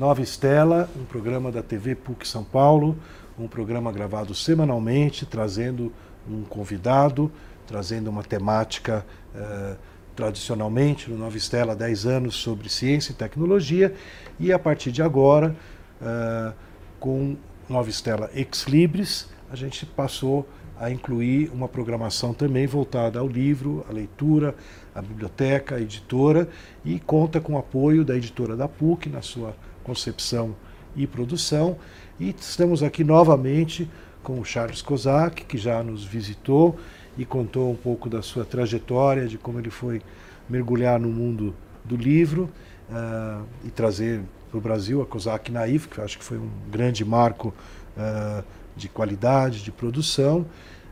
Nova 0.00 0.22
Estela, 0.22 0.88
um 0.96 1.04
programa 1.04 1.52
da 1.52 1.62
TV 1.62 1.94
PUC 1.94 2.26
São 2.26 2.42
Paulo, 2.42 2.96
um 3.38 3.46
programa 3.46 3.92
gravado 3.92 4.34
semanalmente, 4.34 5.26
trazendo 5.26 5.92
um 6.26 6.40
convidado, 6.42 7.30
trazendo 7.66 8.08
uma 8.08 8.22
temática 8.22 9.04
eh, 9.34 9.76
tradicionalmente 10.16 11.10
no 11.10 11.18
Nova 11.18 11.36
Estela 11.36 11.76
10 11.76 12.06
anos 12.06 12.36
sobre 12.36 12.70
ciência 12.70 13.12
e 13.12 13.14
tecnologia 13.14 13.94
e 14.38 14.50
a 14.50 14.58
partir 14.58 14.90
de 14.90 15.02
agora 15.02 15.54
eh, 16.00 16.52
com 16.98 17.36
Nova 17.68 17.90
Estela 17.90 18.30
Ex 18.34 18.64
Libris 18.68 19.28
a 19.52 19.54
gente 19.54 19.84
passou 19.84 20.48
a 20.78 20.90
incluir 20.90 21.50
uma 21.52 21.68
programação 21.68 22.32
também 22.32 22.66
voltada 22.66 23.18
ao 23.18 23.28
livro, 23.28 23.84
à 23.86 23.92
leitura, 23.92 24.54
à 24.94 25.02
biblioteca, 25.02 25.74
à 25.74 25.80
editora 25.80 26.48
e 26.86 26.98
conta 26.98 27.38
com 27.38 27.52
o 27.52 27.58
apoio 27.58 28.02
da 28.02 28.16
editora 28.16 28.56
da 28.56 28.66
PUC 28.66 29.10
na 29.10 29.20
sua 29.20 29.54
concepção 29.90 30.54
e 30.94 31.04
produção. 31.04 31.76
E 32.18 32.34
estamos 32.38 32.80
aqui 32.80 33.02
novamente 33.02 33.90
com 34.22 34.38
o 34.38 34.44
Charles 34.44 34.80
Kozak, 34.82 35.44
que 35.44 35.58
já 35.58 35.82
nos 35.82 36.04
visitou 36.04 36.78
e 37.18 37.24
contou 37.24 37.72
um 37.72 37.74
pouco 37.74 38.08
da 38.08 38.22
sua 38.22 38.44
trajetória, 38.44 39.26
de 39.26 39.36
como 39.36 39.58
ele 39.58 39.70
foi 39.70 40.00
mergulhar 40.48 41.00
no 41.00 41.08
mundo 41.08 41.54
do 41.84 41.96
livro 41.96 42.48
uh, 42.88 43.44
e 43.64 43.70
trazer 43.70 44.20
para 44.48 44.58
o 44.58 44.60
Brasil 44.60 45.02
a 45.02 45.06
Kozak 45.06 45.50
Naif, 45.50 45.88
que 45.88 45.98
eu 45.98 46.04
acho 46.04 46.18
que 46.18 46.24
foi 46.24 46.38
um 46.38 46.50
grande 46.70 47.04
marco 47.04 47.52
uh, 47.96 48.44
de 48.76 48.88
qualidade, 48.88 49.64
de 49.64 49.72
produção, 49.72 50.46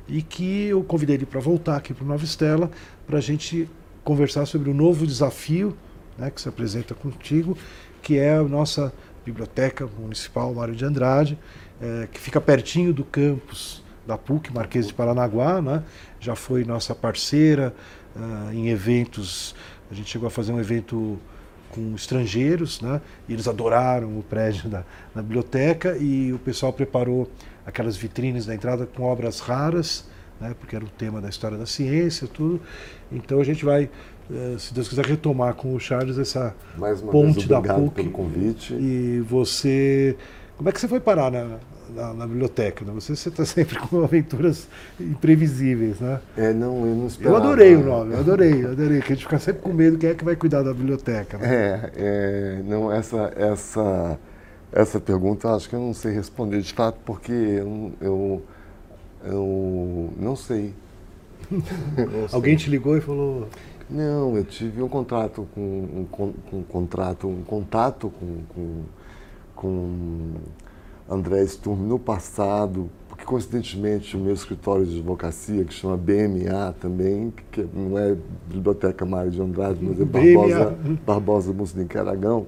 e 0.09 0.23
que 0.23 0.67
eu 0.67 0.83
convidei 0.83 1.15
ele 1.15 1.27
para 1.27 1.39
voltar 1.39 1.77
aqui 1.77 1.95
para 1.95 2.05
o 2.05 2.09
Nova 2.09 2.25
Estela 2.25 2.69
para 3.07 3.19
a 3.19 3.21
gente 3.21 3.71
conversar 4.03 4.47
sobre 4.47 4.71
o 4.71 4.75
novo 4.75 5.07
desafio 5.07 5.77
né, 6.19 6.31
que 6.31 6.41
se 6.41 6.49
apresenta 6.49 6.95
contigo, 6.95 7.57
que 8.03 8.19
é 8.19 8.37
a 8.37 8.43
nossa 8.43 8.93
Biblioteca 9.25 9.87
Municipal 9.99 10.53
Mário 10.55 10.75
de 10.75 10.85
Andrade, 10.85 11.39
é, 11.81 12.09
que 12.11 12.19
fica 12.19 12.41
pertinho 12.41 12.93
do 12.93 13.05
campus 13.05 13.83
da 14.07 14.17
PUC, 14.17 14.53
Marquês 14.55 14.87
de 14.87 14.95
Paranaguá, 14.95 15.61
né? 15.61 15.83
já 16.19 16.35
foi 16.35 16.65
nossa 16.65 16.95
parceira 16.95 17.75
uh, 18.17 18.51
em 18.55 18.69
eventos, 18.69 19.55
a 19.91 19.95
gente 19.95 20.09
chegou 20.09 20.27
a 20.27 20.31
fazer 20.31 20.51
um 20.51 20.59
evento 20.59 21.19
com 21.71 21.95
estrangeiros, 21.95 22.81
né? 22.81 23.03
e 23.29 23.35
eles 23.35 23.47
adoraram 23.47 24.19
o 24.19 24.23
prédio 24.23 24.71
da, 24.71 24.83
da 25.15 25.21
biblioteca 25.21 25.95
e 25.99 26.33
o 26.33 26.39
pessoal 26.39 26.73
preparou 26.73 27.31
aquelas 27.67 27.99
vitrines 27.99 28.47
da 28.47 28.55
entrada 28.55 28.87
com 28.87 29.03
obras 29.03 29.41
raras, 29.41 30.09
né? 30.41 30.57
porque 30.59 30.75
era 30.75 30.87
o 30.87 30.89
tema 30.89 31.21
da 31.21 31.29
história 31.29 31.59
da 31.59 31.67
ciência, 31.67 32.27
tudo. 32.27 32.63
Então 33.13 33.39
a 33.39 33.45
gente 33.45 33.63
vai 33.63 33.91
se 34.59 34.75
Deus 34.75 34.89
quiser, 34.89 35.07
retomar 35.07 35.55
com 35.55 35.75
o 35.75 35.81
Charles 35.81 36.19
essa 36.19 36.55
ponte 37.11 37.47
vez, 37.47 37.49
da 37.49 37.61
PUC. 37.61 37.95
pelo 37.95 38.11
convite. 38.11 38.75
E 38.75 39.21
você. 39.27 40.17
Como 40.57 40.69
é 40.69 40.73
que 40.73 40.81
você 40.81 40.89
foi 40.89 41.01
parar 41.01 41.31
na, 41.31 41.59
na, 41.95 42.13
na 42.13 42.27
biblioteca? 42.27 42.85
Né? 42.85 42.93
Você 42.95 43.13
está 43.13 43.45
sempre 43.45 43.79
com 43.89 44.03
aventuras 44.03 44.69
imprevisíveis, 45.01 46.01
né? 46.01 46.21
É, 46.37 46.53
não, 46.53 46.87
eu 46.87 46.95
não 46.95 47.07
esperava. 47.07 47.37
Eu 47.37 47.43
adorei 47.43 47.77
o 47.77 47.85
nome, 47.85 48.15
eu 48.15 48.21
adorei, 48.21 48.65
eu 48.65 48.73
adorei. 48.73 49.01
Que 49.01 49.13
a 49.13 49.17
gente 49.17 49.25
fica 49.25 49.39
sempre 49.39 49.63
com 49.63 49.73
medo 49.73 49.97
quem 49.97 50.11
é 50.11 50.15
que 50.15 50.25
vai 50.25 50.37
cuidar 50.37 50.63
da 50.63 50.75
biblioteca. 50.75 51.39
Né? 51.39 51.49
É, 51.49 51.91
é, 51.97 52.63
não, 52.65 52.93
essa, 52.93 53.33
essa, 53.35 54.19
essa 54.73 55.01
pergunta 55.01 55.55
acho 55.55 55.69
que 55.69 55.75
eu 55.75 55.81
não 55.81 55.95
sei 55.95 56.13
responder 56.13 56.61
de 56.61 56.75
fato, 56.75 56.99
porque 57.05 57.33
eu, 57.33 57.93
eu, 58.01 58.43
eu 59.25 60.13
não 60.19 60.37
sei. 60.37 60.75
Alguém 62.31 62.57
te 62.57 62.69
ligou 62.69 62.97
e 62.97 63.01
falou. 63.01 63.49
Não, 63.91 64.37
eu 64.37 64.45
tive 64.45 64.83
um 64.83 64.89
contrato 64.89 65.47
com 65.55 65.61
um, 65.61 66.07
um, 66.21 66.59
um 66.59 66.63
contrato, 66.63 67.27
um 67.27 67.43
contato 67.43 68.13
com, 68.21 68.37
com, 68.55 68.83
com 69.57 70.35
André 71.09 71.43
Sturm 71.47 71.81
no 71.81 71.99
passado, 71.99 72.91
porque 73.09 73.25
coincidentemente 73.25 74.15
o 74.15 74.21
meu 74.21 74.35
escritório 74.35 74.85
de 74.85 74.99
advocacia, 74.99 75.65
que 75.65 75.73
chama 75.73 75.97
BMA 75.97 76.75
também, 76.79 77.33
que 77.51 77.67
não 77.73 77.99
é 77.99 78.15
Biblioteca 78.47 79.07
Mário 79.07 79.31
de 79.31 79.41
Andrade, 79.41 79.79
mas 79.83 79.99
é 79.99 80.05
Barbosa, 80.05 80.79
Barbosa 81.07 81.53
Muslim 81.55 81.89
Aragão, 81.99 82.47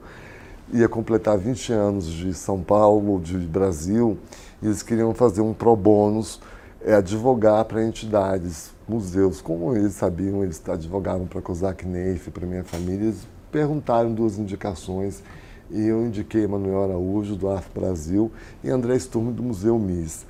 ia 0.73 0.89
completar 0.89 1.39
20 1.39 1.73
anos 1.73 2.07
de 2.07 2.35
São 2.35 2.61
Paulo, 2.61 3.19
de 3.19 3.39
Brasil, 3.39 4.19
e 4.63 4.67
eles 4.67 4.83
queriam 4.83 5.15
fazer 5.15 5.41
um 5.41 5.55
pro 5.55 5.75
bônus, 5.75 6.39
é, 6.85 6.95
advogar 6.95 7.65
para 7.65 7.83
entidades 7.83 8.73
museus, 8.91 9.41
como 9.41 9.75
eles 9.77 9.93
sabiam, 9.93 10.43
eles 10.43 10.61
advogavam 10.69 11.27
para 11.27 11.41
Kozak 11.41 11.87
Neif, 11.87 12.29
para 12.31 12.45
minha 12.45 12.65
família, 12.65 13.05
eles 13.05 13.27
perguntaram 13.53 14.13
duas 14.13 14.37
indicações 14.37 15.23
e 15.71 15.87
eu 15.87 16.05
indiquei 16.05 16.45
Manuel 16.49 16.83
Araújo, 16.83 17.37
do 17.37 17.49
AF 17.49 17.71
Brasil, 17.73 18.33
e 18.65 18.69
André 18.69 18.99
Sturm, 18.99 19.31
do 19.31 19.43
Museu 19.43 19.79
MIS. 19.79 20.27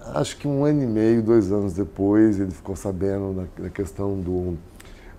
Acho 0.00 0.38
que 0.38 0.48
um 0.48 0.64
ano 0.64 0.82
e 0.82 0.86
meio, 0.86 1.22
dois 1.22 1.52
anos 1.52 1.74
depois, 1.74 2.40
ele 2.40 2.50
ficou 2.50 2.74
sabendo 2.74 3.34
da, 3.34 3.64
da 3.64 3.68
questão 3.68 4.18
do, 4.18 4.56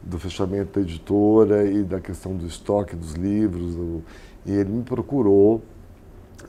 do 0.01 0.17
fechamento 0.17 0.79
da 0.79 0.81
editora 0.81 1.69
e 1.69 1.83
da 1.83 1.99
questão 1.99 2.35
do 2.35 2.47
estoque 2.47 2.95
dos 2.95 3.13
livros, 3.13 3.75
do, 3.75 4.01
e 4.43 4.51
ele 4.51 4.71
me 4.71 4.83
procurou 4.83 5.61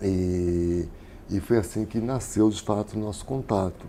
e, 0.01 0.89
e 1.29 1.39
foi 1.41 1.59
assim 1.59 1.85
que 1.85 2.01
nasceu, 2.01 2.49
de 2.49 2.63
fato, 2.63 2.97
o 2.97 2.99
nosso 2.99 3.27
contato 3.27 3.85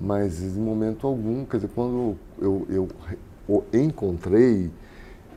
mas 0.00 0.42
em 0.42 0.60
momento 0.60 1.06
algum, 1.06 1.44
quer 1.44 1.58
dizer, 1.58 1.70
quando 1.74 2.16
eu, 2.40 2.66
eu 2.68 2.88
o 3.48 3.62
encontrei, 3.72 4.70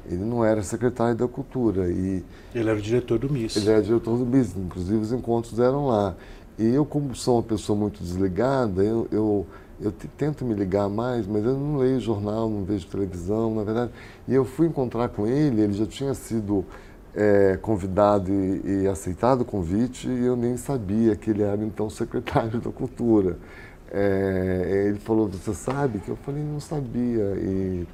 ele 0.10 0.24
não 0.24 0.44
era 0.44 0.64
secretário 0.64 1.16
da 1.16 1.28
Cultura. 1.28 1.90
E 1.90 2.24
ele 2.56 2.70
era 2.70 2.78
o 2.78 2.82
diretor 2.82 3.20
do 3.20 3.32
MIS. 3.32 3.58
Ele 3.58 3.70
era 3.70 3.82
diretor 3.82 4.18
do 4.18 4.26
MIS, 4.26 4.56
inclusive 4.56 4.98
os 4.98 5.12
encontros 5.12 5.60
eram 5.60 5.88
lá. 5.88 6.16
E 6.58 6.66
eu, 6.66 6.86
como 6.86 7.14
sou 7.16 7.36
uma 7.36 7.44
pessoa 7.44 7.78
muito 7.78 8.02
desligada, 8.02 8.84
eu, 8.84 9.08
eu, 9.12 9.46
eu 9.80 9.92
tento 10.18 10.44
me 10.44 10.54
ligar 10.54 10.90
mais, 10.90 11.28
mas 11.28 11.44
eu 11.46 11.54
não 11.54 11.78
leio 11.78 12.00
jornal, 12.00 12.50
não 12.50 12.64
vejo 12.64 12.88
televisão, 12.88 13.54
na 13.54 13.64
verdade. 13.64 13.92
E 14.28 14.34
eu 14.34 14.44
fui 14.46 14.68
encontrar 14.68 15.10
com 15.10 15.28
ele, 15.28 15.62
ele 15.62 15.74
já 15.74 15.86
tinha 15.86 16.14
sido 16.14 16.66
é, 17.14 17.58
convidado 17.62 18.32
e, 18.32 18.84
e 18.84 18.88
aceitado 18.88 19.42
o 19.42 19.46
convite, 19.46 20.08
e 20.08 20.26
eu 20.26 20.36
nem 20.36 20.58
sabia 20.58 21.16
que 21.16 21.30
ele 21.30 21.44
era 21.44 21.62
então 21.64 21.90
secretário 21.90 22.60
da 22.60 22.72
Cultura. 22.72 23.38
É, 23.92 24.86
ele 24.88 25.00
falou, 25.00 25.28
você 25.28 25.54
sabe? 25.54 26.00
Que 26.00 26.10
eu 26.10 26.16
falei, 26.18 26.44
não 26.44 26.60
sabia. 26.60 27.36
E, 27.38 27.88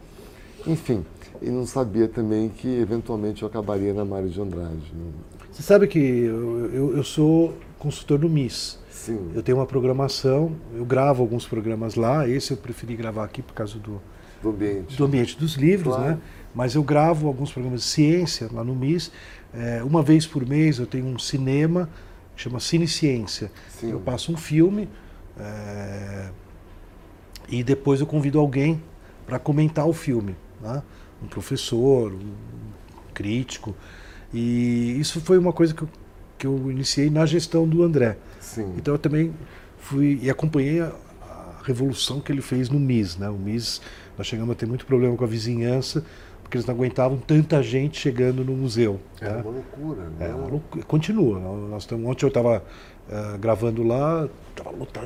enfim, 0.66 1.06
e 1.42 1.50
não 1.50 1.66
sabia 1.66 2.08
também 2.08 2.50
que 2.50 2.68
eventualmente 2.80 3.44
eu 3.44 3.48
acabaria 3.48 3.94
na 3.94 4.06
Mário 4.06 4.30
de 4.30 4.40
Andrade. 4.40 4.94
Né? 4.94 5.12
Você 5.52 5.62
sabe 5.62 5.88
que 5.88 6.00
eu, 6.00 6.74
eu, 6.74 6.98
eu, 6.98 7.04
sou 7.04 7.54
consultor 7.78 8.18
do 8.18 8.30
MIS. 8.30 8.80
Sim. 8.90 9.32
Eu 9.36 9.44
tenho 9.44 9.58
uma 9.58 9.66
programação, 9.66 10.56
eu 10.74 10.86
gravo 10.86 11.22
alguns 11.22 11.46
programas 11.46 11.96
lá, 11.96 12.28
esse 12.28 12.52
eu 12.52 12.58
preferi 12.58 12.96
gravar 12.96 13.26
aqui 13.26 13.42
por 13.42 13.54
causa 13.54 13.78
do, 13.78 14.02
do, 14.42 14.50
ambiente. 14.50 14.98
do 14.98 15.06
ambiente 15.06 15.38
dos 15.38 15.56
livros, 15.56 15.96
claro. 15.96 16.12
né? 16.12 16.20
Mas 16.56 16.76
eu 16.76 16.84
gravo 16.84 17.28
alguns 17.28 17.52
programas 17.52 17.82
de 17.82 17.88
ciência 17.88 18.50
lá 18.52 18.64
no 18.64 18.74
MIS. 18.74 19.12
É, 19.54 19.84
uma 19.84 20.02
vez 20.02 20.26
por 20.26 20.46
mês 20.46 20.80
eu 20.80 20.88
tenho 20.88 21.06
um 21.06 21.20
cinema, 21.20 21.90
chama 22.36 22.60
Cine 22.60 22.88
Ciência. 22.88 23.52
Sim. 23.70 23.92
Eu 23.92 24.00
passo 24.00 24.32
um 24.32 24.38
filme, 24.38 24.88
é... 25.40 26.30
E 27.50 27.64
depois 27.64 28.00
eu 28.00 28.08
convido 28.08 28.40
alguém 28.40 28.82
para 29.26 29.38
comentar 29.38 29.86
o 29.86 29.94
filme, 29.94 30.36
né? 30.62 30.82
um 31.22 31.28
professor, 31.28 32.12
um 32.12 32.34
crítico. 33.14 33.76
E 34.34 35.00
isso 35.00 35.22
foi 35.22 35.38
uma 35.38 35.54
coisa 35.54 35.74
que 35.74 35.84
eu, 35.84 35.90
que 36.38 36.48
eu 36.48 36.72
iniciei 36.72 37.10
na 37.10 37.26
gestão 37.26 37.68
do 37.68 37.84
André. 37.84 38.18
Sim. 38.40 38.74
Então 38.78 38.94
eu 38.94 38.98
também 38.98 39.34
fui 39.78 40.20
e 40.22 40.30
acompanhei 40.30 40.82
a, 40.82 40.92
a, 41.22 41.62
revolução 41.64 42.20
que 42.20 42.32
ele 42.32 42.42
fez 42.42 42.70
no 42.70 42.80
MIS. 42.80 43.18
Né? 43.18 43.30
O 43.30 43.38
MIS, 43.38 43.82
nós 44.18 44.26
chegamos 44.28 44.52
a 44.54 44.56
ter 44.56 44.66
muito 44.66 44.86
problema 44.86 45.16
com 45.16 45.24
a 45.24 45.28
vizinhança, 45.28 46.04
porque 46.54 46.58
eles 46.58 46.68
não 46.68 46.76
aguentavam 46.76 47.18
tanta 47.18 47.64
gente 47.64 48.00
chegando 48.00 48.46
no 48.46 48.54
museu. 48.54 49.00
É 49.20 49.26
né? 49.26 49.42
uma 49.42 49.52
loucura, 49.52 50.04
né? 50.04 50.30
É 50.30 50.36
uma 50.36 50.48
loucura. 50.48 50.86
Continua. 50.86 51.40
Nós 51.40 51.84
estamos, 51.84 52.08
ontem 52.08 52.26
eu 52.26 52.28
estava 52.28 52.64
uh, 53.10 53.38
gravando 53.40 53.82
lá, 53.82 54.30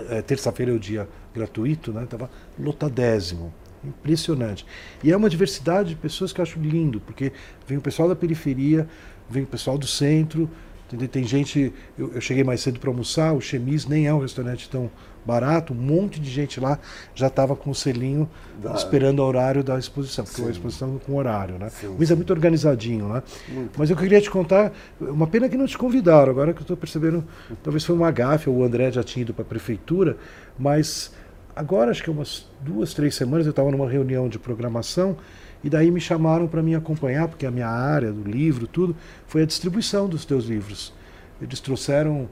é, 0.10 0.22
terça-feira 0.22 0.74
é 0.74 0.76
o 0.76 0.80
dia 0.80 1.08
gratuito, 1.34 1.94
né? 1.94 2.04
Estava 2.04 2.30
lotadésimo. 2.60 3.54
Impressionante. 3.82 4.66
E 5.02 5.12
é 5.12 5.16
uma 5.16 5.30
diversidade 5.30 5.90
de 5.90 5.96
pessoas 5.96 6.34
que 6.34 6.42
eu 6.42 6.44
acho 6.44 6.60
lindo, 6.60 7.00
porque 7.00 7.32
vem 7.66 7.78
o 7.78 7.82
pessoal 7.82 8.10
da 8.10 8.16
periferia, 8.16 8.86
vem 9.30 9.44
o 9.44 9.48
pessoal 9.48 9.78
do 9.78 9.88
centro, 9.88 10.50
entendeu? 10.88 11.08
tem 11.08 11.24
gente. 11.24 11.72
Eu, 11.98 12.12
eu 12.14 12.20
cheguei 12.20 12.44
mais 12.44 12.60
cedo 12.60 12.78
para 12.78 12.90
almoçar, 12.90 13.34
o 13.34 13.40
Chemis 13.40 13.86
nem 13.86 14.06
é 14.06 14.14
um 14.14 14.20
restaurante 14.20 14.70
tão 14.70 14.92
barato, 15.28 15.74
um 15.74 15.76
monte 15.76 16.20
de 16.20 16.30
gente 16.30 16.60
lá 16.60 16.80
já 17.14 17.28
estava 17.28 17.56
com 17.56 17.70
o 17.70 17.76
selinho 17.76 18.28
da... 18.60 18.74
esperando 18.74 19.20
o 19.20 19.24
horário 19.24 19.64
da 19.64 19.78
exposição, 19.78 20.24
porque 20.26 20.42
sim. 20.42 20.48
a 20.48 20.52
exposição 20.52 20.98
com 21.06 21.16
horário, 21.16 21.60
né? 21.60 21.70
Sim, 21.70 21.96
Mas 22.00 22.10
é 22.10 22.16
muito 22.16 22.32
organizadinho, 22.32 23.10
né? 23.10 23.22
Muito. 23.50 23.78
Mas 23.78 23.90
eu 23.90 23.96
queria 23.98 24.22
te 24.22 24.32
contar, 24.32 24.72
uma 25.00 25.28
pena 25.28 25.50
que 25.50 25.58
não 25.58 25.68
te 25.68 25.78
convidaram, 25.78 26.32
agora 26.32 26.54
que 26.54 26.60
eu 26.60 26.64
estou 26.64 26.78
percebendo, 26.78 27.24
talvez 27.62 27.84
foi 27.84 27.96
uma 27.96 28.10
gafe, 28.10 28.50
o 28.50 28.64
André 28.64 28.92
já 28.92 29.04
tinha 29.04 29.22
ido 29.22 29.34
para 29.34 29.44
a 29.44 29.48
prefeitura, 29.48 30.18
mas 30.58 31.12
agora, 31.56 31.92
acho 31.92 32.02
que 32.02 32.10
umas 32.10 32.48
duas, 32.62 32.94
três 32.94 33.14
semanas, 33.14 33.46
eu 33.46 33.52
estava 33.52 33.70
numa 33.70 33.90
reunião 33.90 34.30
de 34.30 34.40
programação 34.40 35.18
e 35.64 35.68
E 35.68 35.70
daí 35.70 35.92
me 35.92 36.00
chamaram 36.00 36.48
para 36.48 36.64
me 36.64 36.74
acompanhar, 36.74 37.28
porque 37.28 37.46
a 37.46 37.52
minha 37.52 37.68
área 37.68 38.10
do 38.10 38.24
livro, 38.24 38.66
tudo, 38.68 38.96
foi 39.28 39.42
a 39.42 39.46
distribuição 39.46 40.08
dos 40.08 40.24
teus 40.24 40.46
livros. 40.46 40.94
Eles 41.42 41.60
trouxeram, 41.60 42.30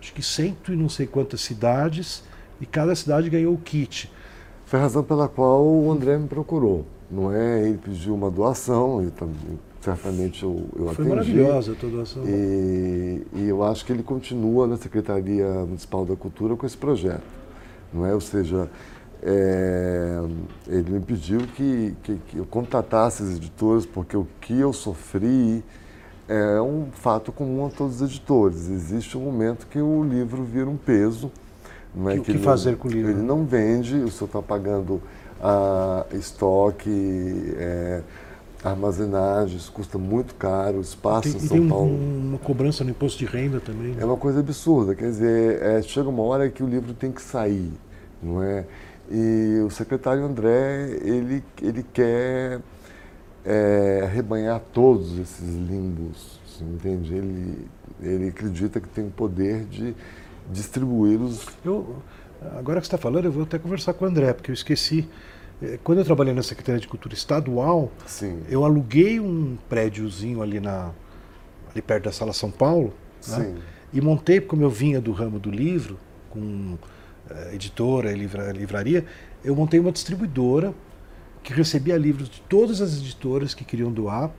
acho 0.00 0.12
que 0.12 0.22
cento 0.22 0.72
e 0.72 0.76
não 0.76 0.88
sei 0.88 1.04
quantas 1.04 1.40
cidades, 1.40 2.22
e 2.60 2.66
cada 2.66 2.94
cidade 2.94 3.28
ganhou 3.30 3.54
o 3.54 3.58
kit. 3.58 4.10
Foi 4.64 4.78
a 4.78 4.82
razão 4.82 5.02
pela 5.02 5.28
qual 5.28 5.64
o 5.64 5.90
André 5.90 6.18
me 6.18 6.26
procurou. 6.28 6.84
Não 7.10 7.32
é? 7.32 7.68
Ele 7.68 7.78
pediu 7.78 8.14
uma 8.14 8.30
doação, 8.30 9.02
e 9.02 9.12
certamente 9.80 10.42
eu, 10.42 10.64
eu 10.74 10.86
Foi 10.86 10.92
atendi. 10.92 11.08
maravilhosa 11.08 11.72
a 11.72 11.74
tua 11.76 11.90
doação. 11.90 12.22
E, 12.26 13.22
e 13.32 13.48
eu 13.48 13.62
acho 13.62 13.84
que 13.84 13.92
ele 13.92 14.02
continua 14.02 14.66
na 14.66 14.76
Secretaria 14.76 15.46
Municipal 15.64 16.04
da 16.04 16.16
Cultura 16.16 16.56
com 16.56 16.66
esse 16.66 16.76
projeto. 16.76 17.22
Não 17.94 18.04
é? 18.04 18.12
Ou 18.12 18.20
seja, 18.20 18.68
é, 19.22 20.20
ele 20.66 20.90
me 20.90 21.00
pediu 21.00 21.40
que, 21.54 21.94
que, 22.02 22.16
que, 22.28 22.36
eu 22.36 22.44
contatasse 22.44 23.22
as 23.22 23.36
editoras, 23.36 23.86
porque 23.86 24.16
o 24.16 24.26
que 24.40 24.58
eu 24.58 24.72
sofri 24.72 25.64
é 26.28 26.60
um 26.60 26.88
fato 26.92 27.30
comum 27.30 27.66
a 27.66 27.70
todos 27.70 28.00
os 28.00 28.10
editores. 28.10 28.68
Existe 28.68 29.16
um 29.16 29.20
momento 29.20 29.66
que 29.68 29.78
o 29.78 30.02
livro 30.02 30.42
vira 30.42 30.68
um 30.68 30.76
peso. 30.76 31.30
Não 31.96 32.10
é? 32.10 32.18
O 32.18 32.22
que, 32.22 32.32
que 32.34 32.38
fazer 32.38 32.72
não, 32.72 32.78
com 32.78 32.88
o 32.88 32.90
livro? 32.90 33.10
Ele 33.10 33.22
não 33.22 33.44
vende, 33.44 33.94
o 33.94 34.10
senhor 34.10 34.26
está 34.26 34.42
pagando 34.42 35.00
a 35.40 36.04
estoque, 36.12 37.54
é, 37.56 38.02
armazenagens, 38.62 39.68
custa 39.68 39.96
muito 39.96 40.34
caro, 40.34 40.80
espaço 40.80 41.30
tem, 41.30 41.36
em 41.36 41.40
São 41.40 41.58
tem 41.58 41.68
Paulo. 41.68 41.90
Um, 41.90 42.28
uma 42.28 42.38
cobrança 42.38 42.84
no 42.84 42.90
imposto 42.90 43.18
de 43.18 43.24
renda 43.24 43.60
também. 43.60 43.92
Né? 43.92 44.02
É 44.02 44.04
uma 44.04 44.16
coisa 44.16 44.40
absurda, 44.40 44.94
quer 44.94 45.06
dizer, 45.06 45.62
é, 45.62 45.82
chega 45.82 46.08
uma 46.08 46.22
hora 46.22 46.50
que 46.50 46.62
o 46.62 46.66
livro 46.66 46.92
tem 46.92 47.10
que 47.10 47.22
sair, 47.22 47.72
não 48.22 48.42
é? 48.42 48.66
E 49.10 49.62
o 49.64 49.70
secretário 49.70 50.24
André, 50.24 50.98
ele, 51.00 51.42
ele 51.62 51.84
quer 51.92 52.60
é, 53.44 54.00
arrebanhar 54.04 54.60
todos 54.72 55.16
esses 55.18 55.54
limbos, 55.54 56.40
entende? 56.60 57.14
Ele, 57.14 57.68
ele 58.02 58.28
acredita 58.28 58.80
que 58.80 58.88
tem 58.88 59.06
o 59.06 59.10
poder 59.10 59.64
de 59.64 59.94
distribuí-los. 60.50 61.46
Eu, 61.64 61.96
agora 62.56 62.80
que 62.80 62.86
você 62.86 62.94
está 62.94 62.98
falando, 62.98 63.24
eu 63.24 63.32
vou 63.32 63.42
até 63.44 63.58
conversar 63.58 63.94
com 63.94 64.04
o 64.04 64.08
André, 64.08 64.32
porque 64.32 64.50
eu 64.50 64.54
esqueci. 64.54 65.08
Quando 65.82 65.98
eu 65.98 66.04
trabalhei 66.04 66.34
na 66.34 66.42
Secretaria 66.42 66.80
de 66.80 66.86
Cultura 66.86 67.14
Estadual, 67.14 67.90
Sim. 68.06 68.42
eu 68.48 68.62
aluguei 68.62 69.18
um 69.18 69.56
prédiozinho 69.70 70.42
ali, 70.42 70.60
na, 70.60 70.90
ali 71.70 71.80
perto 71.80 72.04
da 72.04 72.12
Sala 72.12 72.34
São 72.34 72.50
Paulo, 72.50 72.92
né? 73.28 73.56
e 73.92 74.00
montei, 74.00 74.38
como 74.40 74.62
eu 74.62 74.68
vinha 74.68 75.00
do 75.00 75.12
ramo 75.12 75.38
do 75.38 75.50
livro, 75.50 75.98
com 76.28 76.76
uh, 77.30 77.54
editora 77.54 78.12
e 78.12 78.14
livra, 78.14 78.52
livraria, 78.52 79.06
eu 79.42 79.56
montei 79.56 79.80
uma 79.80 79.92
distribuidora 79.92 80.74
que 81.42 81.52
recebia 81.52 81.96
livros 81.96 82.28
de 82.28 82.40
todas 82.42 82.80
as 82.80 82.98
editoras 82.98 83.54
que 83.54 83.64
queriam 83.64 83.90
doar. 83.90 84.30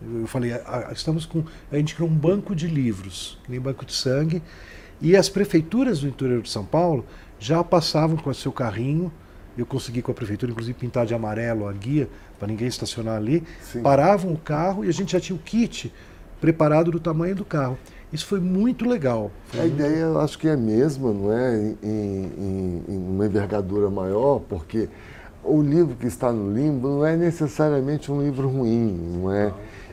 Eu, 0.00 0.20
eu 0.20 0.26
falei, 0.26 0.52
a, 0.52 0.88
a, 0.88 0.92
estamos 0.92 1.26
com. 1.26 1.44
A 1.70 1.76
gente 1.76 1.94
criou 1.94 2.08
um 2.08 2.14
banco 2.14 2.54
de 2.54 2.68
livros, 2.68 3.38
que 3.42 3.50
nem 3.50 3.60
banco 3.60 3.84
de 3.84 3.92
sangue, 3.92 4.42
e 5.02 5.16
as 5.16 5.28
prefeituras 5.28 6.00
do 6.00 6.08
interior 6.08 6.40
de 6.40 6.48
São 6.48 6.64
Paulo 6.64 7.04
já 7.38 7.62
passavam 7.62 8.16
com 8.16 8.30
o 8.30 8.34
seu 8.34 8.52
carrinho 8.52 9.12
eu 9.56 9.66
consegui 9.66 10.00
com 10.00 10.10
a 10.10 10.14
prefeitura, 10.14 10.50
inclusive, 10.50 10.78
pintar 10.78 11.04
de 11.04 11.14
amarelo 11.14 11.68
a 11.68 11.72
guia, 11.72 12.08
para 12.38 12.48
ninguém 12.48 12.68
estacionar 12.68 13.16
ali. 13.16 13.44
Sim. 13.60 13.82
Paravam 13.82 14.32
o 14.32 14.38
carro 14.38 14.84
e 14.84 14.88
a 14.88 14.92
gente 14.92 15.12
já 15.12 15.20
tinha 15.20 15.36
o 15.36 15.38
kit 15.38 15.92
preparado 16.40 16.90
do 16.90 16.98
tamanho 16.98 17.34
do 17.34 17.44
carro. 17.44 17.78
Isso 18.12 18.26
foi 18.26 18.40
muito 18.40 18.88
legal. 18.88 19.30
Foi 19.46 19.60
a 19.60 19.62
muito... 19.64 19.74
ideia, 19.74 20.00
eu 20.04 20.20
acho 20.20 20.38
que 20.38 20.48
é 20.48 20.52
a 20.52 20.56
mesma, 20.56 21.12
não 21.12 21.32
é? 21.32 21.56
Em, 21.56 21.78
em, 21.82 22.82
em, 22.88 22.96
uma 22.96 23.26
envergadura 23.26 23.90
maior, 23.90 24.40
porque 24.40 24.88
o 25.44 25.62
livro 25.62 25.96
que 25.96 26.06
está 26.06 26.32
no 26.32 26.52
limbo 26.52 26.88
não 26.88 27.06
é 27.06 27.16
necessariamente 27.16 28.10
um 28.10 28.22
livro 28.22 28.48
ruim, 28.48 29.18
não 29.18 29.32
é? 29.32 29.52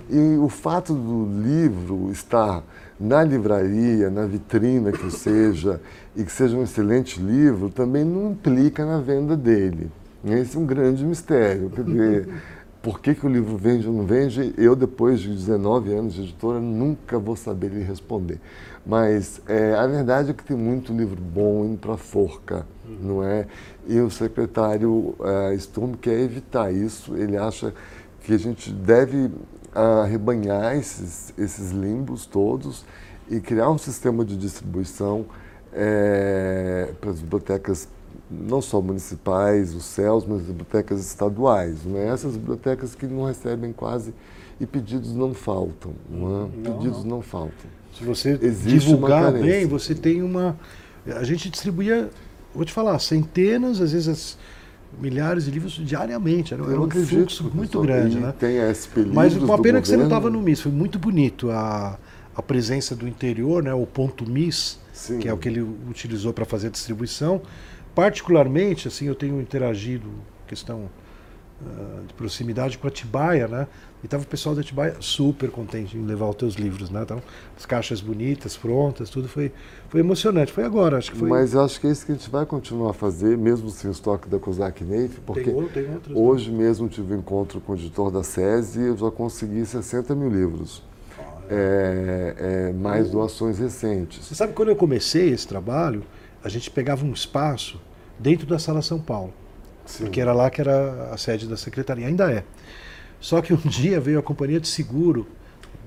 E 0.10 0.38
o 0.38 0.50
fato 0.50 0.94
do 0.94 1.26
livro 1.42 2.10
estar 2.12 2.64
na 3.00 3.24
livraria, 3.24 4.10
na 4.10 4.26
vitrina 4.26 4.92
que 4.92 5.12
seja, 5.12 5.80
e 6.16 6.24
que 6.24 6.32
seja 6.32 6.58
um 6.58 6.64
excelente 6.64 7.22
livro, 7.22 7.70
também 7.70 8.04
não 8.04 8.32
implica 8.32 8.86
na 8.86 9.00
venda 9.00 9.38
dele. 9.38 9.90
Esse 10.26 10.58
é 10.58 10.60
um 10.60 10.66
grande 10.66 11.06
mistério. 11.06 11.70
Dizer, 11.70 12.28
por 12.82 13.00
que, 13.00 13.14
que 13.14 13.26
o 13.26 13.30
livro 13.30 13.58
vende 13.58 13.88
ou 13.88 13.94
não 13.94 14.06
vende, 14.06 14.54
eu, 14.58 14.76
depois 14.76 15.20
de 15.20 15.30
19 15.30 15.94
anos 15.94 16.14
de 16.14 16.22
editora, 16.22 16.60
nunca 16.60 17.20
vou 17.20 17.36
saber 17.36 17.70
lhe 17.70 17.84
responder. 17.84 18.40
Mas 18.86 19.42
é, 19.48 19.76
a 19.76 19.86
verdade 19.86 20.32
é 20.32 20.34
que 20.34 20.44
tem 20.44 20.58
muito 20.58 20.92
livro 20.92 21.22
bom 21.22 21.66
indo 21.66 21.78
para 21.78 21.94
a 21.94 21.98
forca, 21.98 22.66
não 23.02 23.24
é? 23.24 23.46
E 23.88 24.00
o 24.00 24.10
secretário 24.10 25.16
uh, 25.20 25.58
Sturm 25.58 25.94
quer 25.94 26.20
evitar 26.22 26.74
isso. 26.74 27.16
Ele 27.16 27.38
acha 27.38 27.74
que 28.22 28.34
a 28.34 28.38
gente 28.38 28.72
deve 28.72 29.30
arrebanhar 29.74 30.76
esses, 30.76 31.34
esses 31.38 31.72
limbos 31.72 32.26
todos 32.26 32.86
e 33.30 33.40
criar 33.40 33.70
um 33.70 33.78
sistema 33.78 34.26
de 34.26 34.36
distribuição 34.36 35.26
é, 35.74 36.94
para 37.00 37.12
as 37.12 37.20
bibliotecas 37.20 37.88
não 38.30 38.62
só 38.62 38.82
municipais, 38.82 39.74
os 39.74 39.86
céus, 39.86 40.26
mas 40.26 40.42
as 40.42 40.48
bibliotecas 40.48 41.06
estaduais. 41.06 41.84
Né? 41.84 42.08
Essas 42.08 42.36
bibliotecas 42.36 42.94
que 42.94 43.08
não 43.08 43.26
recebem 43.26 43.74
quase 43.74 44.14
e 44.60 44.66
pedidos 44.66 45.14
não 45.14 45.34
faltam. 45.34 45.94
Não, 46.10 46.28
é? 46.28 46.30
não 46.30 46.50
pedidos 46.50 47.04
não. 47.04 47.18
não. 47.18 47.22
faltam. 47.22 47.70
Se 47.98 48.04
você 48.04 48.38
Existe 48.42 48.88
divulgar 48.88 49.32
bem, 49.32 49.66
você 49.66 49.96
tem 49.96 50.22
uma. 50.22 50.58
A 51.08 51.24
gente 51.24 51.50
distribuía, 51.50 52.10
vou 52.54 52.64
te 52.64 52.72
falar, 52.72 53.00
centenas, 53.00 53.82
às 53.82 53.92
vezes 53.92 54.38
milhares 55.00 55.46
de 55.46 55.52
livros 55.52 55.74
diariamente. 55.74 56.54
Era, 56.54 56.64
era 56.64 56.82
um 56.82 56.90
fluxo 56.90 57.52
muito 57.54 57.82
grande. 57.82 58.20
Né? 58.20 58.34
Tem 58.38 58.60
a 58.60 58.74
SP 58.74 59.06
Mas 59.12 59.36
uma 59.36 59.62
pena 59.62 59.82
que 59.82 59.88
você 59.88 59.98
não 59.98 60.06
estava 60.06 60.30
no 60.30 60.42
MIS, 60.42 60.62
foi 60.62 60.72
muito 60.72 60.98
bonito 60.98 61.52
a, 61.52 61.98
a 62.36 62.42
presença 62.42 62.96
do 62.96 63.08
interior, 63.08 63.64
né, 63.64 63.74
o 63.74 63.86
ponto 63.86 64.30
MIS, 64.30 64.80
Sim. 64.94 65.20
que 65.20 65.28
é 65.28 65.34
o 65.34 65.38
que 65.38 65.50
ele 65.50 65.62
utilizou 65.90 66.34
para 66.34 66.46
fazer 66.46 66.68
a 66.68 66.70
distribuição. 66.70 67.42
Particularmente, 67.94 68.88
assim, 68.88 69.06
eu 69.06 69.16
tenho 69.16 69.42
interagido, 69.42 70.08
questão 70.48 70.90
uh, 71.62 72.06
de 72.06 72.14
proximidade 72.14 72.78
com 72.78 72.88
a 72.88 72.90
Atibaia, 72.90 73.48
né? 73.48 73.68
E 74.02 74.06
estava 74.06 74.24
o 74.24 74.26
pessoal 74.28 74.56
da 74.56 74.62
Atibaia 74.62 74.96
super 75.00 75.50
contente 75.52 75.98
em 75.98 76.06
levar 76.06 76.30
os 76.30 76.36
teus 76.36 76.56
livros, 76.56 76.90
né? 76.90 77.02
Então, 77.04 77.22
as 77.58 77.66
caixas 77.66 78.00
bonitas, 78.02 78.56
prontas, 78.56 79.10
tudo 79.10 79.28
foi, 79.28 79.52
foi 79.90 80.00
emocionante. 80.00 80.52
Foi 80.52 80.64
agora, 80.64 80.98
acho 80.98 81.12
que 81.12 81.18
foi. 81.18 81.30
Mas 81.30 81.54
eu 81.54 81.64
acho 81.64 81.80
que 81.80 81.88
é 81.88 81.92
isso 81.92 82.06
que 82.06 82.12
a 82.12 82.16
gente 82.16 82.30
vai 82.30 82.46
continuar 82.46 82.92
a 82.92 82.94
fazer, 82.94 83.38
mesmo 83.38 83.70
sem 83.70 83.90
o 83.90 83.94
estoque 83.94 84.30
da 84.30 84.40
Kozak 84.40 84.84
Neif, 84.84 85.20
porque 85.26 85.52
tem, 85.52 85.68
tem 85.68 85.94
outros, 85.94 86.16
hoje 86.16 86.52
né? 86.52 86.58
mesmo 86.58 86.88
tive 86.88 87.14
um 87.14 87.20
encontro 87.20 87.60
com 87.60 87.74
o 87.74 87.76
editor 87.76 88.10
da 88.10 88.24
SESI 88.24 88.80
e 88.80 88.88
eu 88.88 88.98
já 88.98 89.12
consegui 89.12 89.66
60 89.66 90.16
mil 90.16 90.30
livros. 90.30 90.84
É, 91.52 92.36
é, 92.70 92.74
mais 92.74 93.10
doações 93.10 93.58
recentes. 93.58 94.24
Você 94.24 94.36
sabe, 94.36 94.54
quando 94.54 94.70
eu 94.70 94.76
comecei 94.76 95.30
esse 95.32 95.48
trabalho, 95.48 96.04
a 96.44 96.48
gente 96.48 96.70
pegava 96.70 97.04
um 97.04 97.12
espaço 97.12 97.82
dentro 98.20 98.46
da 98.46 98.60
Sala 98.60 98.84
São 98.84 99.00
Paulo. 99.00 99.34
Sim. 99.90 100.04
Porque 100.04 100.22
era 100.22 100.34
lá 100.34 100.50
que 100.50 100.62
era 100.62 101.10
a 101.12 101.18
sede 101.18 101.48
da 101.48 101.58
secretaria, 101.58 102.08
ainda 102.08 102.32
é. 102.32 102.44
Só 103.20 103.42
que 103.42 103.54
um 103.54 103.58
dia 103.66 104.00
veio 104.00 104.20
a 104.20 104.24
companhia 104.24 104.60
de 104.60 104.68
seguro 104.68 105.28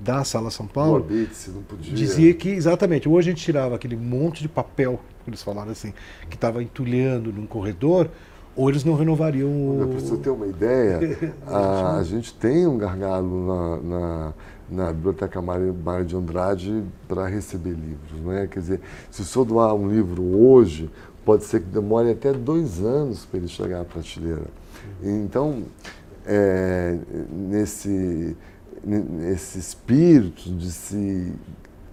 da 0.00 0.24
Sala 0.24 0.50
São 0.50 0.66
Paulo. 0.66 0.94
Orbitse, 0.94 1.50
não 1.50 1.62
podia. 1.62 1.94
Dizia 1.94 2.34
que, 2.34 2.48
exatamente, 2.48 3.08
ou 3.08 3.16
a 3.16 3.22
gente 3.22 3.42
tirava 3.42 3.76
aquele 3.76 3.96
monte 3.96 4.42
de 4.42 4.48
papel, 4.48 5.00
eles 5.26 5.40
falaram 5.40 5.70
assim, 5.70 5.94
que 6.28 6.34
estava 6.34 6.60
entulhando 6.62 7.32
num 7.32 7.46
corredor, 7.46 8.10
ou 8.56 8.68
eles 8.68 8.84
não 8.84 8.94
renovariam 8.94 9.48
o. 9.48 9.86
Para 9.88 10.00
você 10.00 10.16
ter 10.16 10.30
uma 10.30 10.46
ideia, 10.46 10.98
a, 11.46 11.98
a, 11.98 12.02
gente 12.02 12.34
tem 12.34 12.66
um 12.66 12.76
gargalo 12.76 13.46
na, 13.46 13.76
na, 13.76 14.34
na 14.68 14.92
Biblioteca 14.92 15.40
Mário 15.40 15.74
de 16.04 16.16
Andrade 16.16 16.82
para 17.06 17.26
receber 17.28 17.70
livros. 17.70 18.20
Né? 18.24 18.48
Quer 18.50 18.58
dizer, 18.58 18.80
se 19.10 19.22
o 19.22 19.24
senhor 19.24 19.44
doar 19.44 19.72
um 19.74 19.88
livro 19.88 20.22
hoje, 20.22 20.90
pode 21.24 21.44
ser 21.44 21.60
que 21.60 21.66
demore 21.66 22.10
até 22.10 22.32
dois 22.32 22.80
anos 22.80 23.24
para 23.24 23.38
ele 23.38 23.48
chegar 23.48 23.80
à 23.80 23.84
prateleira. 23.84 24.46
Então, 25.02 25.62
é, 26.26 26.96
nesse, 27.30 28.36
nesse 28.84 29.58
espírito 29.58 30.50
de 30.50 30.70
se 30.70 31.32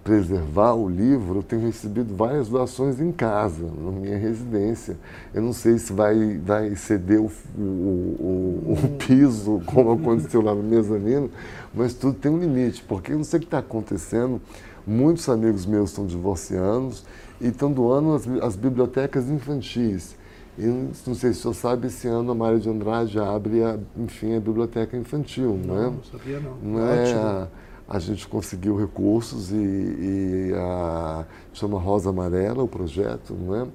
preservar 0.02 0.74
o 0.74 0.88
livro, 0.88 1.38
eu 1.38 1.42
tenho 1.42 1.62
recebido 1.62 2.16
várias 2.16 2.48
doações 2.48 3.00
em 3.00 3.12
casa, 3.12 3.64
na 3.64 3.90
minha 3.92 4.16
residência. 4.16 4.96
Eu 5.32 5.42
não 5.42 5.52
sei 5.52 5.78
se 5.78 5.92
vai, 5.92 6.38
vai 6.38 6.74
ceder 6.74 7.20
o, 7.20 7.30
o, 7.56 7.60
o, 7.60 8.72
o 8.72 8.88
piso, 8.98 9.60
como 9.66 9.92
aconteceu 10.00 10.40
lá 10.40 10.54
no 10.54 10.62
mezanino, 10.62 11.30
mas 11.74 11.94
tudo 11.94 12.14
tem 12.14 12.30
um 12.30 12.38
limite, 12.38 12.82
porque 12.88 13.12
eu 13.12 13.16
não 13.16 13.24
sei 13.24 13.38
o 13.38 13.40
que 13.40 13.46
está 13.46 13.58
acontecendo. 13.58 14.40
Muitos 14.86 15.28
amigos 15.28 15.66
meus 15.66 15.90
estão 15.90 16.06
divorciando 16.06 16.96
e 17.40 17.48
estão 17.48 17.72
doando 17.72 18.14
as, 18.14 18.26
as 18.42 18.56
bibliotecas 18.56 19.28
infantis. 19.28 20.16
E 20.58 20.66
não 20.66 21.14
sei 21.14 21.32
se 21.32 21.38
o 21.38 21.42
senhor 21.42 21.54
sabe, 21.54 21.86
esse 21.86 22.06
ano 22.06 22.32
a 22.32 22.34
Mário 22.34 22.60
de 22.60 22.68
Andrade 22.68 23.18
abre, 23.18 23.62
a, 23.62 23.78
enfim, 23.96 24.36
a 24.36 24.40
biblioteca 24.40 24.96
infantil, 24.96 25.58
não, 25.64 25.74
não 25.74 25.82
é? 25.82 25.90
Não 25.90 26.04
sabia 26.04 26.40
não. 26.40 26.56
não 26.56 26.86
é 26.86 27.14
a, 27.14 27.48
a, 27.88 27.98
gente 27.98 28.28
conseguiu 28.28 28.76
recursos 28.76 29.50
e, 29.52 29.54
e 29.54 30.52
a 30.54 31.24
chama 31.52 31.78
Rosa 31.78 32.10
Amarela 32.10 32.62
o 32.62 32.68
projeto, 32.68 33.32
não 33.32 33.54
é? 33.54 33.66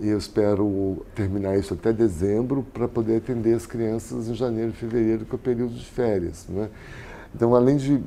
e 0.00 0.08
eu 0.08 0.18
espero 0.18 1.04
terminar 1.14 1.56
isso 1.56 1.74
até 1.74 1.92
dezembro 1.92 2.64
para 2.72 2.88
poder 2.88 3.18
atender 3.18 3.54
as 3.54 3.66
crianças 3.66 4.28
em 4.28 4.34
janeiro 4.34 4.70
e 4.70 4.72
fevereiro, 4.72 5.24
que 5.24 5.32
é 5.32 5.36
o 5.36 5.38
período 5.38 5.74
de 5.74 5.84
férias. 5.84 6.46
Né? 6.48 6.68
Então, 7.34 7.54
além 7.54 7.76
de 7.76 8.02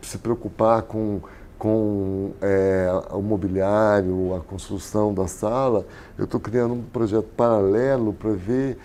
se 0.00 0.18
preocupar 0.18 0.82
com, 0.82 1.20
com 1.62 2.32
é, 2.40 2.88
o 3.12 3.22
mobiliário, 3.22 4.34
a 4.34 4.40
construção 4.40 5.14
da 5.14 5.28
sala, 5.28 5.86
eu 6.18 6.24
estou 6.24 6.40
criando 6.40 6.74
um 6.74 6.82
projeto 6.82 7.28
paralelo 7.36 8.12
para 8.12 8.32
ver 8.32 8.76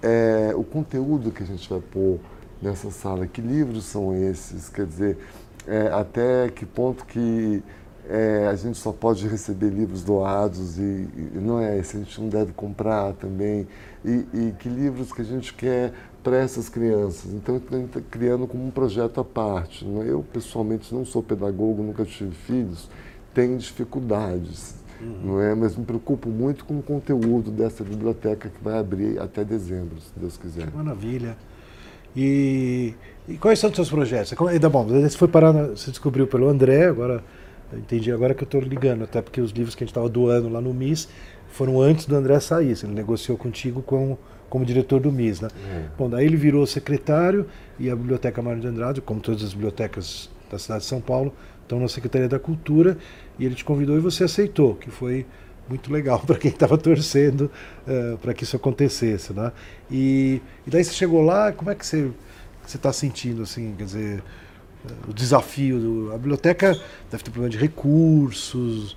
é, 0.00 0.52
o 0.54 0.62
conteúdo 0.62 1.32
que 1.32 1.42
a 1.42 1.46
gente 1.46 1.68
vai 1.68 1.80
pôr 1.80 2.20
nessa 2.62 2.88
sala. 2.92 3.26
Que 3.26 3.40
livros 3.40 3.82
são 3.82 4.14
esses? 4.14 4.68
Quer 4.68 4.86
dizer, 4.86 5.18
é, 5.66 5.88
até 5.88 6.48
que 6.50 6.64
ponto 6.64 7.04
que 7.04 7.64
é, 8.08 8.46
a 8.46 8.54
gente 8.54 8.78
só 8.78 8.92
pode 8.92 9.26
receber 9.26 9.70
livros 9.70 10.04
doados 10.04 10.78
e, 10.78 10.82
e, 10.82 11.30
não 11.34 11.58
é 11.58 11.80
isso, 11.80 11.96
a 11.96 11.98
gente 11.98 12.20
não 12.20 12.28
deve 12.28 12.52
comprar 12.52 13.12
também. 13.14 13.66
E, 14.04 14.24
e 14.32 14.54
que 14.56 14.68
livros 14.68 15.12
que 15.12 15.20
a 15.20 15.24
gente 15.24 15.52
quer 15.52 15.92
para 16.22 16.36
essas 16.36 16.68
crianças. 16.68 17.32
Então, 17.32 17.56
está 17.56 18.00
criando 18.10 18.46
como 18.46 18.66
um 18.66 18.70
projeto 18.70 19.20
à 19.20 19.24
parte. 19.24 19.84
Né? 19.84 20.06
Eu, 20.08 20.24
pessoalmente, 20.32 20.94
não 20.94 21.04
sou 21.04 21.22
pedagogo, 21.22 21.82
nunca 21.82 22.04
tive 22.04 22.34
filhos, 22.34 22.88
tenho 23.34 23.56
dificuldades, 23.56 24.74
uhum. 25.00 25.20
não 25.24 25.40
é? 25.40 25.54
mas 25.54 25.76
me 25.76 25.84
preocupo 25.84 26.28
muito 26.28 26.64
com 26.64 26.78
o 26.78 26.82
conteúdo 26.82 27.50
dessa 27.50 27.84
biblioteca 27.84 28.48
que 28.48 28.62
vai 28.62 28.78
abrir 28.78 29.20
até 29.20 29.44
dezembro, 29.44 30.00
se 30.00 30.12
Deus 30.16 30.36
quiser. 30.36 30.66
Que 30.66 30.76
maravilha. 30.76 31.36
E, 32.16 32.94
e 33.28 33.36
quais 33.36 33.58
são 33.58 33.70
os 33.70 33.76
seus 33.76 33.88
projetos? 33.88 34.34
Ainda 34.48 34.68
bom, 34.68 34.84
você 34.84 35.16
foi 35.16 35.28
parar, 35.28 35.52
você 35.52 35.90
descobriu 35.90 36.26
pelo 36.26 36.48
André, 36.48 36.86
agora 36.86 37.22
entendi 37.72 38.10
agora 38.10 38.34
que 38.34 38.42
eu 38.42 38.46
estou 38.46 38.60
ligando, 38.60 39.04
até 39.04 39.22
porque 39.22 39.40
os 39.40 39.52
livros 39.52 39.74
que 39.74 39.84
a 39.84 39.86
gente 39.86 39.92
estava 39.92 40.08
doando 40.08 40.48
lá 40.48 40.60
no 40.60 40.74
MIS 40.74 41.08
foram 41.48 41.80
antes 41.80 42.06
do 42.06 42.16
André 42.16 42.40
sair. 42.40 42.76
Ele 42.82 42.92
negociou 42.92 43.36
contigo 43.38 43.82
com, 43.82 44.16
como 44.50 44.66
diretor 44.66 45.00
do 45.00 45.10
MIS, 45.10 45.40
né? 45.40 45.48
Uhum. 45.54 45.84
Bom, 45.96 46.10
daí 46.10 46.26
ele 46.26 46.36
virou 46.36 46.66
secretário 46.66 47.46
e 47.78 47.88
a 47.88 47.96
Biblioteca 47.96 48.42
Mário 48.42 48.60
de 48.60 48.66
Andrade, 48.66 49.00
como 49.00 49.20
todas 49.20 49.42
as 49.42 49.54
bibliotecas 49.54 50.28
da 50.50 50.58
cidade 50.58 50.82
de 50.82 50.88
São 50.88 51.00
Paulo, 51.00 51.32
estão 51.62 51.78
na 51.80 51.88
Secretaria 51.88 52.28
da 52.28 52.38
Cultura 52.38 52.98
e 53.38 53.46
ele 53.46 53.54
te 53.54 53.64
convidou 53.64 53.96
e 53.96 54.00
você 54.00 54.24
aceitou, 54.24 54.74
que 54.74 54.90
foi 54.90 55.24
muito 55.68 55.92
legal 55.92 56.18
para 56.26 56.36
quem 56.36 56.50
estava 56.50 56.76
torcendo 56.76 57.50
uh, 57.86 58.18
para 58.18 58.34
que 58.34 58.42
isso 58.42 58.56
acontecesse, 58.56 59.32
né? 59.32 59.52
E, 59.88 60.42
e, 60.66 60.70
daí 60.70 60.82
você 60.82 60.92
chegou 60.92 61.22
lá, 61.22 61.52
como 61.52 61.70
é 61.70 61.74
que 61.74 61.86
você 61.86 62.10
está 62.66 62.92
sentindo, 62.92 63.42
assim, 63.42 63.74
quer 63.78 63.84
dizer, 63.84 64.22
o 65.08 65.12
desafio. 65.12 65.78
Do, 65.78 66.12
a 66.12 66.16
biblioteca 66.16 66.72
deve 67.10 67.22
ter 67.22 67.30
problema 67.30 67.50
de 67.50 67.58
recursos, 67.58 68.96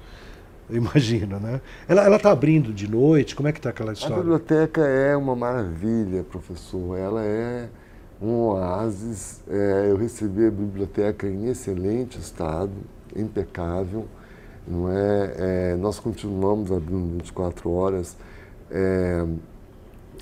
imagino, 0.77 1.39
né? 1.39 1.61
Ela 1.87 2.15
está 2.15 2.31
abrindo 2.31 2.73
de 2.73 2.89
noite? 2.89 3.35
Como 3.35 3.47
é 3.47 3.51
que 3.51 3.59
está 3.59 3.69
aquela 3.69 3.93
história? 3.93 4.15
A 4.15 4.19
biblioteca 4.19 4.81
é 4.81 5.15
uma 5.15 5.35
maravilha, 5.35 6.23
professor. 6.23 6.97
Ela 6.97 7.23
é 7.23 7.69
um 8.21 8.33
oásis. 8.47 9.41
É, 9.47 9.87
eu 9.89 9.97
recebi 9.97 10.47
a 10.47 10.51
biblioteca 10.51 11.27
em 11.27 11.47
excelente 11.47 12.17
estado, 12.19 12.73
impecável. 13.15 14.07
Não 14.67 14.89
é, 14.89 15.33
é 15.37 15.75
nós 15.75 15.99
continuamos 15.99 16.71
abrindo 16.71 17.17
24 17.17 17.69
horas. 17.69 18.17
É, 18.71 19.25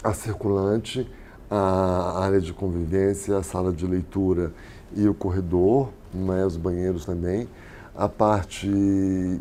a 0.04 0.14
circulante, 0.14 1.10
a 1.50 2.24
área 2.24 2.42
de 2.42 2.54
convivência, 2.54 3.38
a 3.38 3.44
sala 3.44 3.72
de 3.72 3.86
leitura 3.86 4.52
e 4.96 5.08
o 5.08 5.14
corredor, 5.14 5.90
né, 6.14 6.46
os 6.46 6.58
banheiros 6.58 7.06
também. 7.06 7.48
A 7.96 8.08
parte 8.08 8.70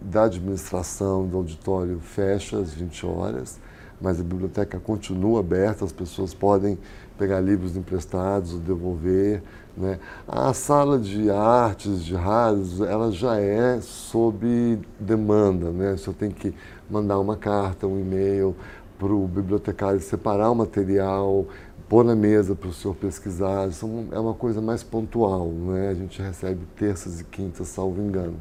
da 0.02 0.25
administração 0.25 1.25
do 1.26 1.37
auditório 1.37 2.00
fecha 2.00 2.59
às 2.59 2.75
20 2.75 3.07
horas, 3.07 3.61
mas 4.00 4.19
a 4.19 4.25
biblioteca 4.25 4.80
continua 4.80 5.38
aberta, 5.38 5.85
as 5.85 5.92
pessoas 5.92 6.35
podem 6.35 6.76
pegar 7.16 7.38
livros 7.38 7.76
emprestados, 7.76 8.59
devolver. 8.59 9.42
Né? 9.76 10.00
A 10.26 10.52
sala 10.52 10.99
de 10.99 11.30
artes, 11.30 12.04
de 12.04 12.16
rádios, 12.16 12.80
ela 12.80 13.12
já 13.12 13.38
é 13.38 13.80
sob 13.80 14.80
demanda. 14.99 15.71
Né? 15.71 15.95
Eu 16.04 16.12
tenho 16.12 16.33
que 16.33 16.52
mandar 16.90 17.21
uma 17.21 17.37
carta, 17.37 17.87
um 17.87 18.00
e-mail 18.00 18.57
para 18.99 19.12
o 19.12 19.28
bibliotecário 19.28 20.00
separar 20.00 20.50
o 20.50 20.54
material, 20.54 21.47
pôr 21.90 22.04
na 22.04 22.14
mesa 22.14 22.54
para 22.54 22.68
o 22.68 22.73
senhor 22.73 22.94
pesquisar. 22.94 23.68
Isso 23.68 23.85
é 24.12 24.18
uma 24.20 24.32
coisa 24.32 24.61
mais 24.61 24.80
pontual, 24.80 25.49
né? 25.49 25.88
A 25.88 25.94
gente 25.94 26.23
recebe 26.23 26.61
terças 26.76 27.20
e 27.20 27.25
quintas, 27.25 27.66
salvo 27.66 28.00
engano. 28.00 28.37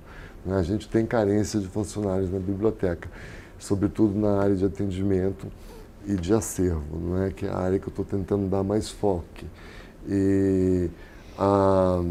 Né? 0.45 0.55
A 0.55 0.61
gente 0.61 0.87
tem 0.87 1.03
carência 1.03 1.59
de 1.59 1.67
funcionários 1.67 2.31
na 2.31 2.37
biblioteca, 2.37 3.09
sobretudo 3.57 4.17
na 4.19 4.39
área 4.39 4.55
de 4.55 4.63
atendimento 4.63 5.47
e 6.05 6.13
de 6.13 6.31
acervo, 6.31 6.95
não 6.95 7.23
é? 7.23 7.31
Que 7.31 7.47
é 7.47 7.49
a 7.49 7.57
área 7.57 7.79
que 7.79 7.87
eu 7.87 7.89
estou 7.89 8.05
tentando 8.05 8.47
dar 8.47 8.63
mais 8.63 8.87
foco. 8.87 9.25
E 10.07 10.87
ah, 11.35 12.03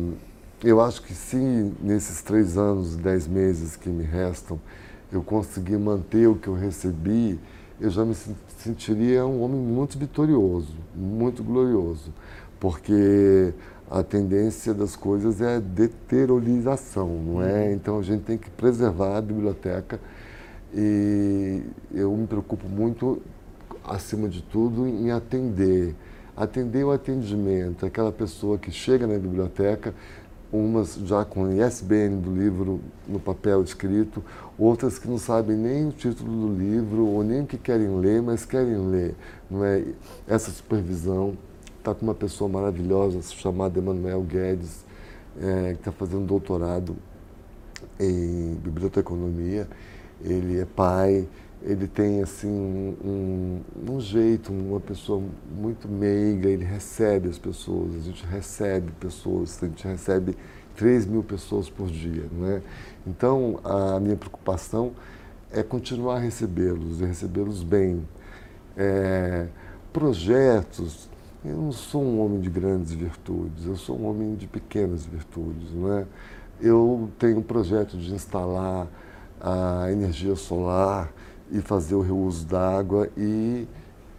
eu 0.64 0.80
acho 0.80 1.00
que 1.02 1.14
se 1.14 1.36
nesses 1.80 2.20
três 2.20 2.58
anos, 2.58 2.96
dez 2.96 3.28
meses 3.28 3.76
que 3.76 3.88
me 3.88 4.02
restam, 4.02 4.60
eu 5.12 5.22
conseguir 5.22 5.78
manter 5.78 6.26
o 6.26 6.34
que 6.34 6.48
eu 6.48 6.54
recebi, 6.54 7.38
eu 7.80 7.90
já 7.90 8.04
me 8.04 8.14
sentiria 8.58 9.24
um 9.26 9.42
homem 9.42 9.60
muito 9.60 9.98
vitorioso, 9.98 10.74
muito 10.94 11.42
glorioso, 11.42 12.12
porque 12.58 13.54
a 13.90 14.02
tendência 14.02 14.74
das 14.74 14.96
coisas 14.96 15.40
é 15.40 15.56
a 15.56 15.60
deteriorização, 15.60 17.08
não 17.08 17.42
é? 17.42 17.64
Uhum. 17.64 17.72
Então 17.72 17.98
a 17.98 18.02
gente 18.02 18.22
tem 18.22 18.36
que 18.36 18.50
preservar 18.50 19.16
a 19.16 19.20
biblioteca 19.20 20.00
e 20.74 21.62
eu 21.94 22.14
me 22.14 22.26
preocupo 22.26 22.68
muito, 22.68 23.22
acima 23.84 24.28
de 24.28 24.42
tudo, 24.42 24.86
em 24.86 25.10
atender. 25.10 25.94
Atender 26.36 26.84
o 26.84 26.92
atendimento, 26.92 27.86
aquela 27.86 28.12
pessoa 28.12 28.58
que 28.58 28.70
chega 28.70 29.06
na 29.06 29.18
biblioteca, 29.18 29.94
umas 30.52 30.94
já 30.94 31.24
com 31.24 31.50
ISBN 31.52 32.16
do 32.20 32.34
livro 32.34 32.80
no 33.06 33.20
papel 33.20 33.62
escrito, 33.62 34.24
outras 34.58 34.98
que 34.98 35.08
não 35.08 35.18
sabem 35.18 35.56
nem 35.56 35.88
o 35.88 35.92
título 35.92 36.48
do 36.48 36.54
livro 36.54 37.06
ou 37.06 37.22
nem 37.22 37.42
o 37.42 37.46
que 37.46 37.58
querem 37.58 37.98
ler, 37.98 38.22
mas 38.22 38.44
querem 38.44 38.76
ler. 38.88 39.14
Não 39.50 39.64
é? 39.64 39.84
Essa 40.26 40.50
supervisão 40.50 41.36
está 41.78 41.94
com 41.94 42.04
uma 42.04 42.14
pessoa 42.14 42.48
maravilhosa 42.48 43.20
chamada 43.22 43.78
Emanuel 43.78 44.22
Guedes, 44.22 44.84
é, 45.40 45.72
que 45.74 45.80
está 45.80 45.92
fazendo 45.92 46.26
doutorado 46.26 46.96
em 48.00 48.54
biblioteconomia. 48.62 49.68
Ele 50.22 50.58
é 50.58 50.64
pai, 50.64 51.28
ele 51.62 51.88
tem 51.88 52.22
assim 52.22 52.48
um, 52.48 53.60
um, 53.88 54.00
jeito, 54.00 54.52
uma 54.52 54.80
pessoa 54.80 55.22
muito 55.50 55.88
meiga, 55.88 56.48
ele 56.48 56.64
recebe 56.64 57.28
as 57.28 57.38
pessoas, 57.38 57.96
a 57.96 58.00
gente 58.00 58.24
recebe 58.26 58.92
pessoas, 58.92 59.60
a 59.62 59.66
gente 59.66 59.86
recebe 59.86 60.36
3 60.76 61.06
mil 61.06 61.24
pessoas 61.24 61.68
por 61.68 61.88
dia, 61.88 62.26
não 62.30 62.46
é? 62.46 62.62
Então, 63.06 63.58
a 63.64 63.98
minha 63.98 64.16
preocupação 64.16 64.92
é 65.50 65.62
continuar 65.62 66.16
a 66.16 66.18
recebê-los, 66.20 67.00
e 67.00 67.04
recebê-los 67.04 67.64
bem. 67.64 68.06
É, 68.76 69.48
projetos, 69.92 71.08
eu 71.44 71.56
não 71.56 71.72
sou 71.72 72.04
um 72.04 72.20
homem 72.20 72.40
de 72.40 72.50
grandes 72.50 72.92
virtudes, 72.92 73.66
eu 73.66 73.74
sou 73.74 73.98
um 73.98 74.08
homem 74.08 74.36
de 74.36 74.46
pequenas 74.46 75.04
virtudes. 75.04 75.72
Não 75.72 75.92
é? 75.92 76.06
Eu 76.60 77.10
tenho 77.18 77.38
um 77.38 77.42
projeto 77.42 77.96
de 77.96 78.14
instalar 78.14 78.86
a 79.40 79.90
energia 79.90 80.36
solar 80.36 81.12
e 81.50 81.60
fazer 81.60 81.94
o 81.94 82.00
reuso 82.00 82.46
da 82.46 82.78
água 82.78 83.08
e, 83.16 83.66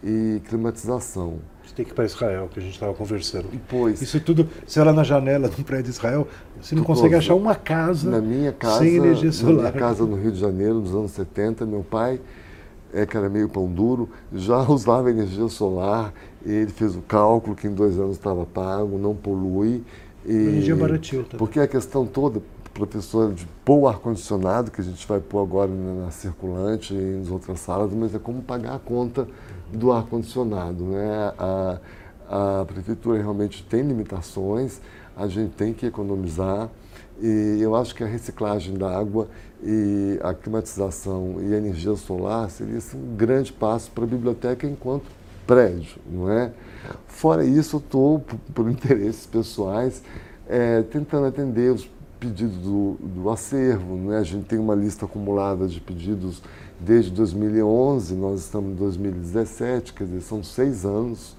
e 0.02 0.40
climatização. 0.48 1.38
Você 1.64 1.74
tem 1.74 1.84
que 1.84 1.92
ir 1.92 1.94
para 1.94 2.04
Israel, 2.04 2.48
que 2.52 2.58
a 2.58 2.62
gente 2.62 2.72
estava 2.72 2.92
conversando. 2.92 3.46
Pois. 3.68 4.02
Isso 4.02 4.20
tudo, 4.20 4.48
você 4.66 4.80
olha 4.80 4.92
na 4.92 5.04
janela 5.04 5.48
de 5.48 5.60
um 5.60 5.64
prédio 5.64 5.84
de 5.84 5.90
Israel, 5.90 6.26
você 6.60 6.74
não 6.74 6.82
consegue 6.82 7.14
achar 7.14 7.34
uma 7.34 7.54
casa, 7.54 8.10
na 8.10 8.20
minha 8.20 8.52
casa 8.52 8.80
sem 8.80 8.96
energia 8.96 9.30
solar. 9.30 9.54
Na 9.54 9.70
minha 9.70 9.72
casa 9.72 10.04
no 10.04 10.16
Rio 10.16 10.32
de 10.32 10.40
Janeiro, 10.40 10.74
nos 10.74 10.92
anos 10.92 11.12
70, 11.12 11.64
meu 11.66 11.84
pai, 11.84 12.20
é, 12.92 13.06
que 13.06 13.16
era 13.16 13.28
meio 13.28 13.48
pão 13.48 13.70
duro, 13.70 14.08
já 14.32 14.58
usava 14.68 15.10
energia 15.10 15.46
solar. 15.48 16.12
Ele 16.44 16.70
fez 16.72 16.96
o 16.96 17.02
cálculo 17.02 17.54
que 17.54 17.68
em 17.68 17.74
dois 17.74 17.98
anos 17.98 18.16
estava 18.16 18.44
pago, 18.44 18.98
não 18.98 19.14
polui. 19.14 19.84
E, 20.26 20.32
energia 20.32 20.74
barateou 20.74 21.22
também. 21.22 21.38
Porque 21.38 21.60
a 21.60 21.68
questão 21.68 22.04
toda, 22.04 22.42
professor, 22.86 23.32
de 23.32 23.46
pôr 23.64 23.80
o 23.80 23.88
ar-condicionado, 23.88 24.70
que 24.70 24.80
a 24.80 24.84
gente 24.84 25.06
vai 25.06 25.20
pôr 25.20 25.42
agora 25.42 25.70
na 25.70 26.10
circulante 26.10 26.94
e 26.94 27.18
nas 27.18 27.30
outras 27.30 27.60
salas, 27.60 27.92
mas 27.92 28.14
é 28.14 28.18
como 28.18 28.42
pagar 28.42 28.76
a 28.76 28.78
conta 28.78 29.28
do 29.72 29.92
ar-condicionado. 29.92 30.84
Né? 30.84 31.32
A, 31.38 31.78
a 32.28 32.64
prefeitura 32.64 33.18
realmente 33.18 33.64
tem 33.64 33.82
limitações, 33.82 34.80
a 35.16 35.26
gente 35.26 35.52
tem 35.54 35.72
que 35.72 35.86
economizar. 35.86 36.68
E 37.20 37.58
eu 37.60 37.76
acho 37.76 37.94
que 37.94 38.02
a 38.02 38.06
reciclagem 38.06 38.74
da 38.74 38.96
água 38.98 39.28
e 39.62 40.18
a 40.22 40.32
climatização 40.32 41.36
e 41.40 41.52
a 41.52 41.58
energia 41.58 41.94
solar 41.96 42.48
seria 42.50 42.78
assim, 42.78 42.96
um 42.96 43.14
grande 43.14 43.52
passo 43.52 43.90
para 43.90 44.04
a 44.04 44.06
biblioteca 44.06 44.66
enquanto 44.66 45.04
prédio, 45.46 46.00
não 46.10 46.30
é? 46.30 46.50
Fora 47.06 47.44
isso, 47.44 47.76
eu 47.76 47.80
estou, 47.80 48.20
por, 48.20 48.38
por, 48.54 48.70
interesses 48.70 49.26
pessoais, 49.26 50.02
é, 50.48 50.80
tentando 50.82 51.26
atender 51.26 51.72
os 51.72 51.86
pedido 52.20 52.52
do, 52.58 52.96
do 53.00 53.30
acervo, 53.30 53.96
né? 53.96 54.18
a 54.18 54.22
gente 54.22 54.44
tem 54.44 54.58
uma 54.58 54.74
lista 54.74 55.06
acumulada 55.06 55.66
de 55.66 55.80
pedidos 55.80 56.42
desde 56.78 57.10
2011, 57.12 58.14
nós 58.14 58.40
estamos 58.40 58.72
em 58.72 58.74
2017, 58.74 59.94
quer 59.94 60.04
dizer, 60.04 60.20
são 60.20 60.42
seis 60.44 60.84
anos. 60.84 61.34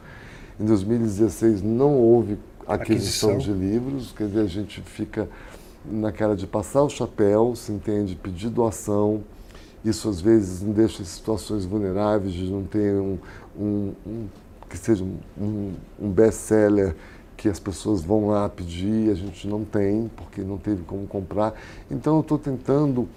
Em 0.59 0.65
2016 0.65 1.61
não 1.61 1.95
houve 1.95 2.38
aquisição, 2.67 3.31
aquisição. 3.31 3.38
de 3.38 3.51
livros, 3.51 4.11
quer 4.11 4.27
dizer, 4.27 4.41
a 4.41 4.47
gente 4.47 4.81
fica 4.81 5.29
naquela 5.85 6.35
de 6.35 6.47
passar 6.47 6.81
o 6.81 6.89
chapéu, 6.89 7.55
se 7.55 7.71
entende, 7.71 8.15
pedir 8.15 8.50
doação. 8.50 9.23
Isso 9.85 10.09
às 10.09 10.19
vezes 10.19 10.61
não 10.61 10.73
deixa 10.73 11.01
em 11.01 11.05
situações 11.05 11.65
vulneráveis 11.65 12.33
de 12.33 12.50
não 12.50 12.63
ter 12.63 12.93
um, 12.95 13.17
um, 13.57 13.93
um 14.05 14.27
que 14.69 14.77
seja 14.77 15.03
um, 15.03 15.73
um 16.00 16.09
best-seller 16.09 16.95
que 17.41 17.50
as 17.50 17.60
pessoas 17.60 18.03
vão 18.03 18.27
lá 18.27 18.48
pedir, 18.48 19.10
a 19.10 19.15
gente 19.15 19.48
não 19.48 19.65
tem, 19.65 20.12
porque 20.15 20.41
não 20.41 20.60
teve 20.60 20.83
como 20.83 21.07
comprar. 21.07 21.55
Então 21.89 22.17
eu 22.17 22.21
estou 22.21 22.38
tentando 22.38 23.10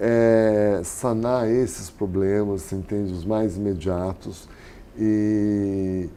é, 0.00 0.80
sanar 0.82 1.46
esses 1.46 1.90
problemas, 1.90 2.72
entende, 2.72 3.12
os 3.12 3.22
mais 3.22 3.58
imediatos 3.58 4.48
e, 4.98 6.08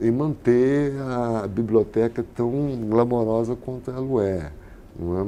e 0.00 0.10
manter 0.10 0.94
a 1.02 1.46
biblioteca 1.46 2.24
tão 2.34 2.50
glamourosa 2.88 3.54
quanto 3.56 3.90
ela 3.90 4.24
é. 4.26 4.50
Não 4.98 5.20
é? 5.20 5.26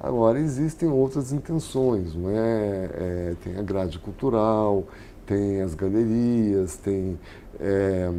Agora, 0.00 0.40
existem 0.40 0.88
outras 0.88 1.32
intenções, 1.32 2.12
não 2.12 2.30
é? 2.30 2.90
é? 2.92 3.36
Tem 3.44 3.56
a 3.56 3.62
grade 3.62 4.00
cultural, 4.00 4.84
tem 5.26 5.62
as 5.62 5.74
galerias, 5.74 6.76
tem 6.76 7.16
é, 7.60 8.10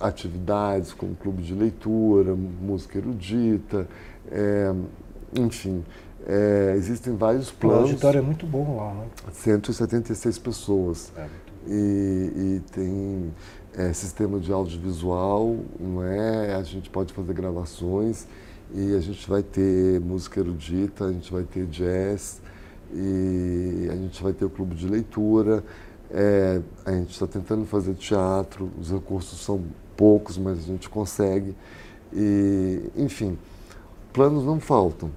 atividades 0.00 0.92
como 0.92 1.14
clube 1.14 1.42
de 1.42 1.54
leitura, 1.54 2.34
música 2.34 2.98
erudita, 2.98 3.86
é, 4.30 4.72
enfim, 5.34 5.84
é, 6.26 6.74
existem 6.76 7.14
vários 7.14 7.50
planos. 7.52 7.90
O 7.90 7.92
auditório 7.92 8.18
é 8.18 8.22
muito 8.22 8.46
bom 8.46 8.76
lá, 8.76 8.94
né? 8.94 9.06
176 9.32 10.38
pessoas. 10.38 11.12
É, 11.16 11.26
e, 11.68 12.32
e, 12.34 12.62
tem 12.72 13.32
é, 13.76 13.92
sistema 13.92 14.40
de 14.40 14.52
audiovisual, 14.52 15.56
não 15.78 16.02
é? 16.02 16.54
A 16.54 16.62
gente 16.62 16.88
pode 16.88 17.12
fazer 17.12 17.32
gravações 17.34 18.26
e 18.74 18.94
a 18.94 19.00
gente 19.00 19.28
vai 19.28 19.42
ter 19.42 20.00
música 20.00 20.40
erudita, 20.40 21.04
a 21.04 21.12
gente 21.12 21.32
vai 21.32 21.42
ter 21.42 21.66
jazz 21.66 22.40
e 22.92 23.88
a 23.90 23.94
gente 23.94 24.22
vai 24.22 24.32
ter 24.32 24.44
o 24.44 24.50
clube 24.50 24.74
de 24.74 24.88
leitura. 24.88 25.62
É, 26.10 26.60
a 26.84 26.92
gente 26.92 27.10
está 27.10 27.26
tentando 27.26 27.64
fazer 27.64 27.94
teatro, 27.94 28.70
os 28.80 28.90
recursos 28.90 29.40
são 29.40 29.62
poucos, 29.96 30.38
mas 30.38 30.58
a 30.58 30.62
gente 30.62 30.88
consegue. 30.88 31.54
E, 32.12 32.82
enfim, 32.96 33.36
planos 34.12 34.44
não 34.44 34.60
faltam. 34.60 35.10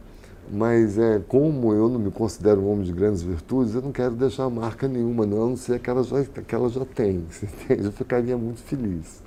Mas 0.52 0.98
é 0.98 1.22
como 1.28 1.74
eu 1.74 1.88
não 1.88 2.00
me 2.00 2.10
considero 2.10 2.62
um 2.62 2.72
homem 2.72 2.84
de 2.84 2.92
grandes 2.92 3.22
virtudes, 3.22 3.76
eu 3.76 3.84
não 3.84 3.92
quero 3.92 4.16
deixar 4.16 4.50
marca 4.50 4.88
nenhuma, 4.88 5.24
não, 5.24 5.44
a 5.44 5.50
não 5.50 5.56
ser 5.56 5.80
que 5.80 5.90
ela 5.90 6.04
já, 6.04 6.24
que 6.24 6.56
ela 6.56 6.68
já 6.70 6.84
tem. 6.86 7.24
Eu 7.70 7.92
ficaria 7.92 8.36
muito 8.36 8.60
feliz. 8.62 9.22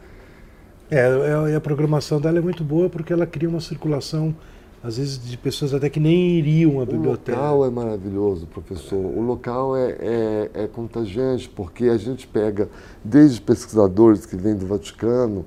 É, 0.91 1.55
a 1.57 1.61
programação 1.61 2.21
dela 2.21 2.39
é 2.39 2.41
muito 2.41 2.65
boa 2.65 2.91
porque 2.91 3.13
ela 3.13 3.25
cria 3.25 3.49
uma 3.49 3.61
circulação 3.61 4.35
às 4.83 4.97
vezes 4.97 5.23
de 5.23 5.37
pessoas 5.37 5.73
até 5.73 5.89
que 5.89 6.01
nem 6.01 6.39
iriam 6.39 6.81
à 6.81 6.85
biblioteca. 6.85 7.39
O 7.39 7.43
local 7.43 7.67
é 7.67 7.71
maravilhoso, 7.71 8.47
professor. 8.47 8.99
O 8.99 9.21
local 9.21 9.77
é, 9.77 9.97
é, 10.01 10.51
é, 10.55 10.67
contagiante, 10.67 11.49
porque 11.49 11.85
a 11.85 11.97
gente 11.97 12.27
pega 12.27 12.69
desde 13.05 13.41
pesquisadores 13.41 14.27
que 14.27 14.37
vêm 14.37 14.57
do 14.57 14.67
Vaticano 14.67 15.45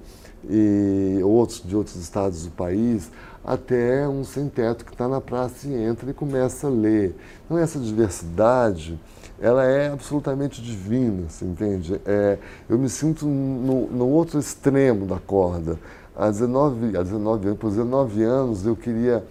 e 0.49 1.19
outros 1.23 1.61
de 1.65 1.75
outros 1.75 1.95
estados 1.97 2.45
do 2.45 2.51
país, 2.51 3.11
até 3.43 4.07
um 4.07 4.23
sem-teto 4.23 4.85
que 4.85 4.91
está 4.91 5.07
na 5.07 5.19
praça 5.19 5.67
e 5.67 5.73
entra 5.73 6.09
e 6.09 6.13
começa 6.13 6.67
a 6.67 6.69
ler. 6.69 7.15
Então 7.45 7.57
essa 7.57 7.77
diversidade, 7.77 8.97
ela 9.39 9.65
é 9.65 9.91
absolutamente 9.91 10.61
divina, 10.61 11.29
você 11.29 11.45
entende? 11.45 11.99
É, 12.05 12.37
eu 12.69 12.77
me 12.77 12.89
sinto 12.89 13.25
no, 13.25 13.87
no 13.87 14.07
outro 14.07 14.39
extremo 14.39 15.05
da 15.05 15.19
corda 15.19 15.77
há 16.15 16.29
19, 16.29 16.97
há 16.97 17.03
19 17.03 17.47
anos, 17.47 17.59
por 17.59 17.69
19 17.69 18.23
anos 18.23 18.65
eu 18.65 18.75
queria 18.75 19.23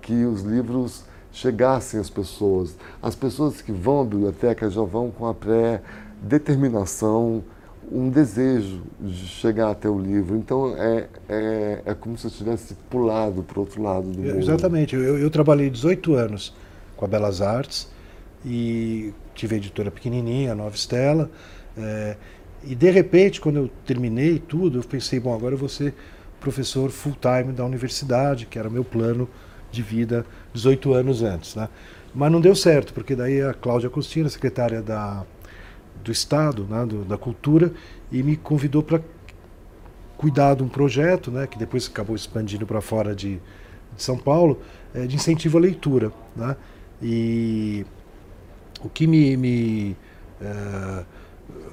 que 0.00 0.24
os 0.24 0.42
livros 0.42 1.04
chegassem 1.32 2.00
às 2.00 2.10
pessoas. 2.10 2.76
As 3.02 3.14
pessoas 3.14 3.62
que 3.62 3.72
vão 3.72 4.00
à 4.00 4.04
biblioteca 4.04 4.68
já 4.68 4.82
vão 4.82 5.10
com 5.10 5.26
a 5.26 5.34
pré-determinação, 5.34 7.44
um 7.90 8.08
desejo 8.08 8.82
de 9.00 9.26
chegar 9.26 9.70
até 9.70 9.88
o 9.88 9.98
livro. 9.98 10.36
Então 10.36 10.74
é, 10.76 11.08
é, 11.28 11.82
é 11.84 11.94
como 11.94 12.16
se 12.16 12.26
eu 12.26 12.30
tivesse 12.30 12.74
pulado 12.88 13.42
para 13.42 13.58
o 13.58 13.60
outro 13.60 13.82
lado 13.82 14.08
do 14.08 14.18
mundo. 14.18 14.38
Exatamente. 14.38 14.94
Eu, 14.94 15.18
eu 15.18 15.30
trabalhei 15.30 15.70
18 15.70 16.14
anos 16.14 16.54
com 16.96 17.04
a 17.04 17.08
Belas 17.08 17.40
Artes 17.40 17.88
e 18.44 19.12
tive 19.34 19.56
a 19.56 19.58
editora 19.58 19.90
pequenininha, 19.90 20.52
a 20.52 20.54
Nova 20.54 20.74
Estela. 20.74 21.30
É, 21.76 22.16
e 22.64 22.74
de 22.74 22.90
repente, 22.90 23.40
quando 23.40 23.56
eu 23.56 23.70
terminei 23.86 24.38
tudo, 24.38 24.78
eu 24.78 24.84
pensei, 24.84 25.18
bom, 25.18 25.34
agora 25.34 25.54
eu 25.54 25.58
vou 25.58 25.68
ser 25.68 25.94
professor 26.40 26.90
full-time 26.90 27.52
da 27.52 27.64
universidade, 27.64 28.46
que 28.46 28.58
era 28.58 28.68
meu 28.70 28.84
plano 28.84 29.28
de 29.70 29.82
vida 29.82 30.26
18 30.52 30.92
anos 30.94 31.22
antes. 31.22 31.54
Né? 31.54 31.68
Mas 32.14 32.32
não 32.32 32.40
deu 32.40 32.54
certo, 32.54 32.92
porque 32.92 33.14
daí 33.14 33.40
a 33.42 33.54
Cláudia 33.54 33.88
Costina, 33.88 34.28
secretária 34.28 34.82
da, 34.82 35.24
do 36.02 36.10
Estado, 36.10 36.66
né, 36.68 36.84
do, 36.84 37.04
da 37.04 37.16
Cultura, 37.16 37.72
e 38.10 38.22
me 38.22 38.36
convidou 38.36 38.82
para 38.82 39.00
cuidar 40.16 40.54
de 40.54 40.62
um 40.62 40.68
projeto, 40.68 41.30
né, 41.30 41.46
que 41.46 41.58
depois 41.58 41.86
acabou 41.86 42.16
expandindo 42.16 42.66
para 42.66 42.80
fora 42.80 43.14
de, 43.14 43.34
de, 43.96 44.02
São 44.02 44.18
Paulo, 44.18 44.60
é, 44.92 45.06
de 45.06 45.16
incentivo 45.16 45.56
à 45.58 45.60
leitura. 45.60 46.12
Né? 46.34 46.56
E 47.02 47.86
o 48.82 48.88
que 48.88 49.06
me, 49.06 49.36
me, 49.36 49.96
é, 50.40 51.04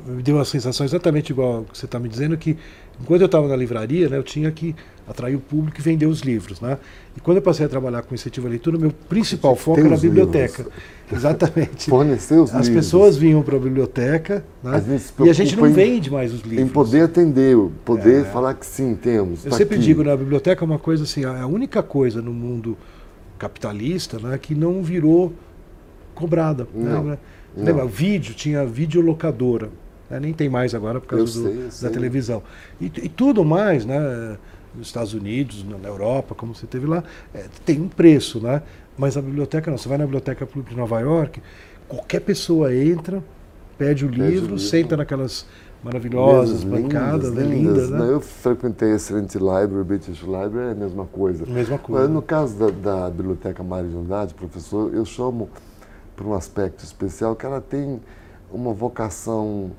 me 0.05 0.23
deu 0.23 0.35
uma 0.35 0.45
sensação 0.45 0.85
exatamente 0.85 1.31
igual 1.31 1.57
ao 1.57 1.63
que 1.63 1.77
você 1.77 1.85
está 1.85 1.99
me 1.99 2.07
dizendo, 2.09 2.37
que 2.37 2.57
Enquanto 2.99 3.21
eu 3.21 3.27
estava 3.27 3.47
na 3.47 3.55
livraria, 3.55 4.09
né, 4.09 4.17
eu 4.17 4.23
tinha 4.23 4.51
que 4.51 4.75
atrair 5.07 5.35
o 5.35 5.39
público 5.39 5.79
e 5.79 5.81
vender 5.81 6.07
os 6.07 6.21
livros. 6.21 6.59
Né? 6.59 6.77
E 7.15 7.21
quando 7.21 7.37
eu 7.37 7.43
passei 7.43 7.65
a 7.65 7.69
trabalhar 7.69 8.01
com 8.01 8.13
incentivo 8.13 8.47
à 8.47 8.49
leitura, 8.49 8.77
meu 8.77 8.91
principal 8.91 9.55
foco 9.55 9.79
era 9.79 9.95
a 9.95 9.97
biblioteca. 9.97 10.63
Livros. 10.63 10.77
Exatamente. 11.13 11.89
Fornecer 11.89 12.39
os 12.39 12.53
As 12.53 12.67
livros. 12.67 12.85
pessoas 12.85 13.15
vinham 13.15 13.41
para 13.43 13.55
a 13.55 13.59
biblioteca 13.59 14.43
né? 14.63 14.83
e 15.19 15.29
a 15.29 15.33
gente 15.33 15.55
não 15.55 15.71
vende 15.71 16.11
mais 16.11 16.33
os 16.33 16.41
livros. 16.41 16.59
Em 16.59 16.67
poder 16.67 17.03
atender, 17.03 17.55
poder 17.85 18.21
é. 18.21 18.25
falar 18.25 18.55
que 18.55 18.65
sim, 18.65 18.95
temos. 18.95 19.45
Eu 19.45 19.51
tá 19.51 19.57
sempre 19.57 19.75
aqui. 19.75 19.85
digo, 19.85 20.03
na 20.03 20.17
biblioteca 20.17 20.63
é 20.63 20.65
uma 20.65 20.79
coisa 20.79 21.03
assim, 21.03 21.23
a 21.23 21.45
única 21.45 21.81
coisa 21.83 22.21
no 22.21 22.33
mundo 22.33 22.75
capitalista 23.37 24.19
né, 24.19 24.37
que 24.37 24.55
não 24.55 24.81
virou 24.81 25.31
cobrada. 26.15 26.67
Né? 26.73 26.91
Não. 26.91 27.03
Né? 27.03 27.17
Lembra, 27.65 27.85
vídeo, 27.85 28.33
tinha 28.33 28.65
videolocadora. 28.65 29.69
Né? 30.09 30.19
Nem 30.19 30.33
tem 30.33 30.49
mais 30.49 30.73
agora 30.73 30.99
por 30.99 31.07
causa 31.07 31.41
do, 31.41 31.71
sei, 31.71 31.89
da 31.89 31.93
televisão. 31.93 32.43
E, 32.79 32.85
e, 32.85 33.09
tudo 33.09 33.43
mais, 33.43 33.85
né? 33.85 34.37
nos 34.75 34.87
Estados 34.87 35.13
Unidos, 35.13 35.65
na 35.65 35.87
Europa, 35.87 36.35
como 36.35 36.53
você 36.53 36.67
teve 36.67 36.85
lá, 36.85 37.03
é, 37.33 37.45
tem 37.65 37.81
um 37.81 37.87
preço, 37.87 38.39
né? 38.39 38.61
Mas 38.97 39.17
a 39.17 39.21
biblioteca 39.21 39.71
não. 39.71 39.77
Você 39.77 39.89
vai 39.89 39.97
na 39.97 40.05
Biblioteca 40.05 40.45
Pública 40.45 40.69
de 40.69 40.77
Nova 40.77 40.99
York, 40.99 41.41
qualquer 41.87 42.21
pessoa 42.21 42.73
entra, 42.73 43.23
pede 43.77 44.05
o, 44.05 44.09
pede 44.09 44.21
livro, 44.21 44.37
o 44.37 44.41
livro, 44.41 44.59
senta 44.59 44.95
naquelas 44.95 45.45
maravilhosas 45.83 46.63
Mesas 46.63 46.81
bancadas, 46.81 47.29
lindas, 47.29 47.47
lindas, 47.47 47.89
lindas 47.89 47.89
né? 47.89 48.13
Eu 48.13 48.19
frequentei 48.19 48.91
a 48.91 48.95
Excelente 48.95 49.37
Library, 49.37 49.83
British 49.83 50.21
Library, 50.21 50.69
é 50.69 50.71
a 50.71 50.75
mesma 50.75 51.05
coisa. 51.05 51.45
Mesma 51.45 51.77
coisa. 51.77 52.03
Mas 52.03 52.11
no 52.11 52.21
caso 52.21 52.55
da, 52.57 52.69
da 52.69 53.09
Biblioteca 53.09 53.63
Mário 53.63 53.89
de 53.89 53.97
Andrade, 53.97 54.33
professor, 54.33 54.93
eu 54.93 55.05
chamo 55.05 55.49
por 56.17 56.25
um 56.25 56.33
aspecto 56.33 56.83
especial 56.83 57.35
que 57.35 57.45
ela 57.45 57.61
tem 57.61 58.01
uma 58.51 58.73
vocação 58.73 59.71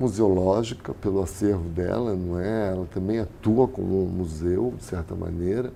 museológica 0.00 0.94
pelo 0.94 1.22
acervo 1.22 1.68
dela, 1.68 2.16
não 2.16 2.40
é? 2.40 2.70
Ela 2.70 2.86
também 2.86 3.18
atua 3.18 3.68
como 3.68 4.04
um 4.04 4.08
museu, 4.08 4.72
de 4.76 4.84
certa 4.84 5.14
maneira. 5.14 5.72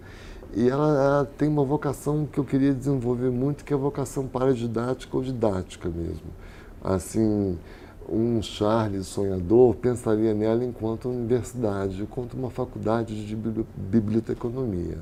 E 0.54 0.68
ela, 0.68 0.88
ela, 0.88 1.24
tem 1.36 1.48
uma 1.48 1.64
vocação 1.64 2.26
que 2.26 2.38
eu 2.38 2.44
queria 2.44 2.72
desenvolver 2.72 3.30
muito, 3.30 3.64
que 3.64 3.72
é 3.72 3.76
a 3.76 3.78
vocação 3.78 4.26
paradidática 4.26 5.16
ou 5.16 5.22
didática 5.22 5.88
mesmo. 5.88 6.30
Assim, 6.82 7.58
um 8.08 8.40
Charles 8.42 9.06
sonhador 9.06 9.74
pensaria 9.76 10.34
nela 10.34 10.64
enquanto 10.64 11.08
universidade, 11.08 12.02
enquanto 12.02 12.34
uma 12.34 12.50
faculdade 12.50 13.26
de 13.26 13.36
biblioteconomia. 13.36 14.98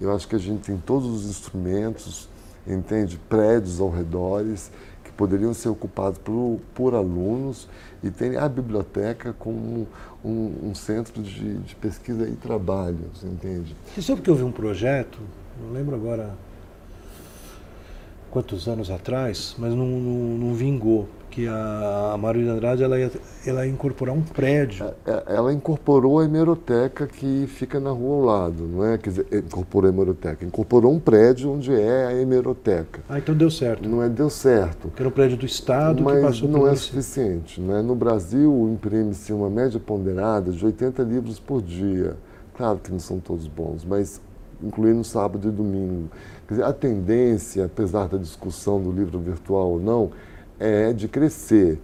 Eu 0.00 0.14
acho 0.14 0.26
que 0.26 0.36
a 0.36 0.38
gente 0.38 0.62
tem 0.62 0.78
todos 0.78 1.08
os 1.08 1.28
instrumentos, 1.28 2.28
entende? 2.66 3.18
Prédios 3.28 3.80
ao 3.80 3.90
redores, 3.90 4.70
poderiam 5.20 5.52
ser 5.52 5.68
ocupados 5.68 6.18
por, 6.18 6.58
por 6.74 6.94
alunos 6.94 7.68
e 8.02 8.10
tem 8.10 8.38
a 8.38 8.48
biblioteca 8.48 9.34
como 9.38 9.86
um, 10.24 10.70
um 10.70 10.74
centro 10.74 11.22
de, 11.22 11.58
de, 11.58 11.74
pesquisa 11.74 12.26
e 12.26 12.32
trabalho, 12.32 13.04
entende? 13.22 13.76
Você 13.94 14.00
soube 14.00 14.22
que 14.22 14.30
houve 14.30 14.44
um 14.44 14.50
projeto, 14.50 15.18
não 15.62 15.74
lembro 15.74 15.94
agora 15.94 16.30
quantos 18.30 18.68
anos 18.68 18.90
atrás, 18.90 19.54
mas 19.58 19.74
não, 19.74 19.86
não, 19.86 20.38
não 20.38 20.54
vingou 20.54 21.08
que 21.30 21.46
a, 21.46 22.14
a 22.14 22.32
de 22.32 22.48
Andrade 22.48 22.82
ela 22.82 22.98
ia, 22.98 23.10
ela 23.46 23.64
ia 23.64 23.72
incorporar 23.72 24.14
um 24.14 24.20
prédio. 24.20 24.92
É, 25.06 25.10
é, 25.10 25.24
ela 25.36 25.52
incorporou 25.52 26.18
a 26.18 26.24
hemeroteca 26.24 27.06
que 27.06 27.46
fica 27.46 27.78
na 27.78 27.90
rua 27.90 28.16
ao 28.16 28.24
lado, 28.24 28.66
não 28.66 28.84
é? 28.84 28.98
Quer 28.98 29.10
dizer, 29.10 29.26
incorporou 29.32 29.90
a 29.90 29.94
hemeroteca, 29.94 30.44
incorporou 30.44 30.92
um 30.92 30.98
prédio 30.98 31.52
onde 31.52 31.72
é 31.72 32.06
a 32.06 32.12
hemeroteca. 32.12 33.00
Ah, 33.08 33.18
então 33.18 33.34
deu 33.34 33.50
certo. 33.50 33.88
Não 33.88 34.02
é, 34.02 34.08
deu 34.08 34.28
certo. 34.28 34.88
Que 34.88 35.00
era 35.00 35.08
um 35.08 35.12
prédio 35.12 35.36
do 35.36 35.46
Estado 35.46 36.02
Mas 36.02 36.16
que 36.16 36.22
passou 36.22 36.48
não 36.48 36.66
é 36.66 36.74
suficiente. 36.74 37.60
Não 37.60 37.76
é? 37.76 37.82
No 37.82 37.94
Brasil, 37.94 38.68
imprime-se 38.72 39.32
uma 39.32 39.48
média 39.48 39.78
ponderada 39.78 40.50
de 40.50 40.64
80 40.64 41.02
livros 41.04 41.38
por 41.38 41.62
dia. 41.62 42.16
Claro 42.56 42.78
que 42.78 42.90
não 42.90 42.98
são 42.98 43.18
todos 43.18 43.46
bons, 43.46 43.84
mas 43.84 44.20
incluindo 44.62 45.04
sábado 45.04 45.48
e 45.48 45.50
domingo. 45.50 46.10
Quer 46.46 46.54
dizer, 46.54 46.66
a 46.66 46.72
tendência, 46.72 47.64
apesar 47.64 48.08
da 48.08 48.18
discussão 48.18 48.80
do 48.80 48.90
livro 48.90 49.18
virtual 49.18 49.72
ou 49.72 49.80
não, 49.80 50.10
é 50.58 50.92
de 50.92 51.08
crescer 51.08 51.80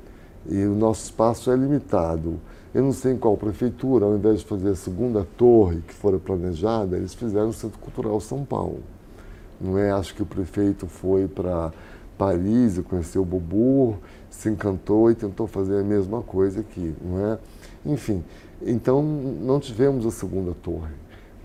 e 0.49 0.65
o 0.65 0.75
nosso 0.75 1.05
espaço 1.05 1.51
é 1.51 1.57
limitado. 1.57 2.41
Eu 2.75 2.83
não 2.83 2.93
sei 2.93 3.13
em 3.13 3.17
qual 3.17 3.37
prefeitura, 3.37 4.05
ao 4.05 4.15
invés 4.15 4.41
de 4.41 4.45
fazer 4.45 4.71
a 4.71 4.77
segunda 4.77 5.27
torre 5.37 5.81
que 5.81 5.95
fora 5.95 6.19
planejada, 6.19 6.97
eles 6.97 7.15
fizeram 7.15 7.49
o 7.49 7.53
Centro 7.53 7.79
Cultural 7.79 8.21
São 8.21 8.45
Paulo. 8.45 8.81
Não 9.61 9.79
é? 9.79 9.91
Acho 9.91 10.15
que 10.15 10.23
o 10.23 10.27
prefeito 10.27 10.87
foi 10.87 11.27
para 11.27 11.73
Paris 12.19 12.77
e 12.77 12.83
conheceu 12.83 13.23
o 13.23 13.25
Bobo, 13.25 13.99
se 14.29 14.49
encantou 14.49 15.11
e 15.11 15.15
tentou 15.15 15.47
fazer 15.47 15.81
a 15.81 15.83
mesma 15.83 16.23
coisa 16.23 16.61
aqui, 16.61 16.95
não 17.03 17.27
é? 17.27 17.39
Enfim, 17.85 18.23
então 18.61 19.03
não 19.03 19.59
tivemos 19.59 20.05
a 20.05 20.11
segunda 20.11 20.53
torre. 20.63 20.93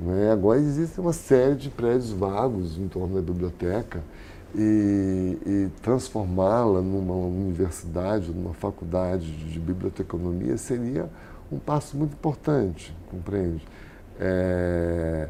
Não 0.02 0.18
é? 0.18 0.32
Agora 0.32 0.60
existe 0.60 1.00
uma 1.00 1.14
série 1.14 1.56
de 1.56 1.70
prédios 1.70 2.12
vagos 2.12 2.76
em 2.78 2.88
torno 2.88 3.16
da 3.16 3.22
biblioteca 3.22 4.02
e, 4.56 5.38
e 5.46 5.70
transformá-la 5.82 6.82
numa 6.82 7.14
universidade, 7.14 8.32
numa 8.32 8.54
faculdade 8.54 9.32
de 9.32 9.60
biblioteconomia 9.60 10.58
seria 10.58 11.08
um 11.52 11.60
passo 11.60 11.96
muito 11.96 12.14
importante, 12.14 12.96
compreende? 13.12 13.64
É, 14.20 15.30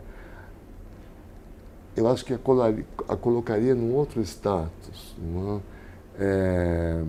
eu 1.95 2.07
acho 2.07 2.23
que 2.23 2.33
a, 2.33 2.37
colaria, 2.37 2.85
a, 3.09 3.17
colocaria 3.17 3.75
num 3.75 3.93
outro 3.93 4.21
status. 4.21 5.15
É? 6.17 6.23
É, 6.23 7.03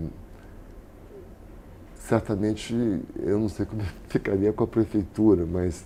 certamente, 1.95 2.75
eu 3.19 3.39
não 3.39 3.47
sei 3.47 3.65
como 3.65 3.81
ficaria 4.09 4.51
com 4.51 4.65
a 4.65 4.67
prefeitura, 4.67 5.45
mas 5.45 5.85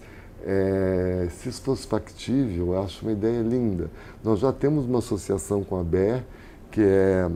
é, 0.49 1.27
se 1.29 1.49
isso 1.49 1.61
fosse 1.61 1.85
factível, 1.85 2.67
eu 2.67 2.81
acho 2.81 3.05
uma 3.05 3.11
ideia 3.11 3.41
linda. 3.41 3.91
Nós 4.23 4.39
já 4.39 4.53
temos 4.53 4.85
uma 4.85 4.99
associação 4.99 5.61
com 5.61 5.77
a 5.77 5.83
BER, 5.83 6.23
que 6.71 6.79
é. 6.81 7.29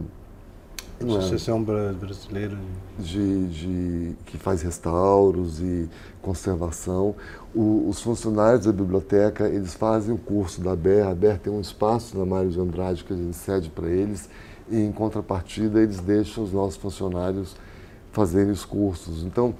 Associação 1.01 1.61
Brasileira 1.61 2.57
de, 2.97 3.47
de, 3.47 4.15
que 4.25 4.37
faz 4.37 4.61
restauros 4.61 5.59
e 5.59 5.89
conservação. 6.21 7.15
O, 7.53 7.89
os 7.89 7.99
funcionários 8.01 8.65
da 8.65 8.71
biblioteca 8.71 9.49
eles 9.49 9.73
fazem 9.73 10.13
o 10.13 10.17
curso 10.17 10.61
da 10.61 10.73
BER. 10.73 11.07
A 11.07 11.13
BER 11.13 11.37
tem 11.37 11.51
um 11.51 11.59
espaço 11.59 12.17
na 12.17 12.25
Mário 12.25 12.49
de 12.49 12.61
Andrade 12.61 13.03
que 13.03 13.11
a 13.11 13.15
gente 13.15 13.35
cede 13.35 13.69
para 13.69 13.89
eles 13.89 14.29
e, 14.69 14.77
em 14.77 14.91
contrapartida, 14.91 15.81
eles 15.81 15.99
deixam 15.99 16.45
os 16.45 16.53
nossos 16.53 16.77
funcionários 16.77 17.57
fazerem 18.13 18.51
os 18.51 18.63
cursos. 18.63 19.23
Então, 19.23 19.53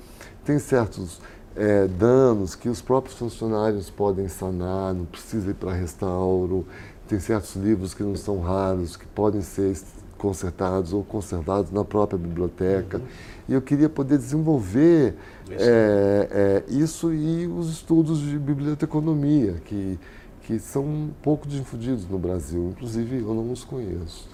tem 0.46 0.58
certos 0.58 1.20
é, 1.56 1.88
danos 1.88 2.56
que 2.56 2.70
os 2.70 2.82
próprios 2.82 3.18
funcionários 3.18 3.90
podem 3.90 4.28
sanar, 4.28 4.94
não 4.94 5.06
precisa 5.06 5.52
ir 5.52 5.54
para 5.54 5.74
restauro. 5.74 6.66
Tem 7.08 7.20
certos 7.20 7.56
livros 7.56 7.94
que 7.94 8.04
não 8.04 8.16
são 8.16 8.40
raros, 8.40 8.96
que 8.96 9.06
podem 9.06 9.42
ser 9.42 9.78
consertados 10.18 10.94
ou 10.94 11.04
conservados 11.04 11.72
na 11.72 11.84
própria 11.84 12.18
biblioteca. 12.18 13.00
Uhum. 13.00 13.04
E 13.50 13.54
eu 13.54 13.62
queria 13.62 13.90
poder 13.90 14.18
desenvolver 14.18 15.16
é, 15.50 16.28
é, 16.32 16.64
isso 16.70 17.12
e 17.14 17.48
os 17.48 17.70
estudos 17.70 18.20
de 18.22 18.38
biblioteconomia, 18.38 19.56
que, 19.66 20.00
que 20.44 20.60
são 20.60 20.84
um 20.84 21.10
pouco 21.22 21.48
difundidos 21.48 22.08
no 22.08 22.18
Brasil. 22.18 22.70
Inclusive, 22.70 23.18
eu 23.18 23.34
não 23.34 23.52
os 23.52 23.64
conheço. 23.64 24.30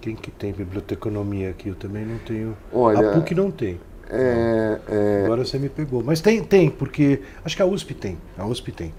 Quem 0.00 0.14
que 0.14 0.30
tem 0.30 0.52
biblioteconomia 0.52 1.50
aqui? 1.50 1.68
Eu 1.68 1.74
também 1.74 2.06
não 2.06 2.18
tenho. 2.18 2.56
Olha, 2.72 3.10
a 3.10 3.14
PUC 3.14 3.34
não 3.34 3.50
tem. 3.50 3.80
É, 4.10 4.80
é... 4.88 5.22
Agora 5.24 5.44
você 5.44 5.58
me 5.58 5.68
pegou. 5.68 6.02
Mas 6.02 6.20
tem, 6.20 6.42
tem, 6.42 6.70
porque. 6.70 7.20
Acho 7.44 7.56
que 7.56 7.62
a 7.62 7.66
USP 7.66 7.94
tem. 7.94 8.18
A 8.38 8.46
USP 8.46 8.72
tem. 8.72 8.94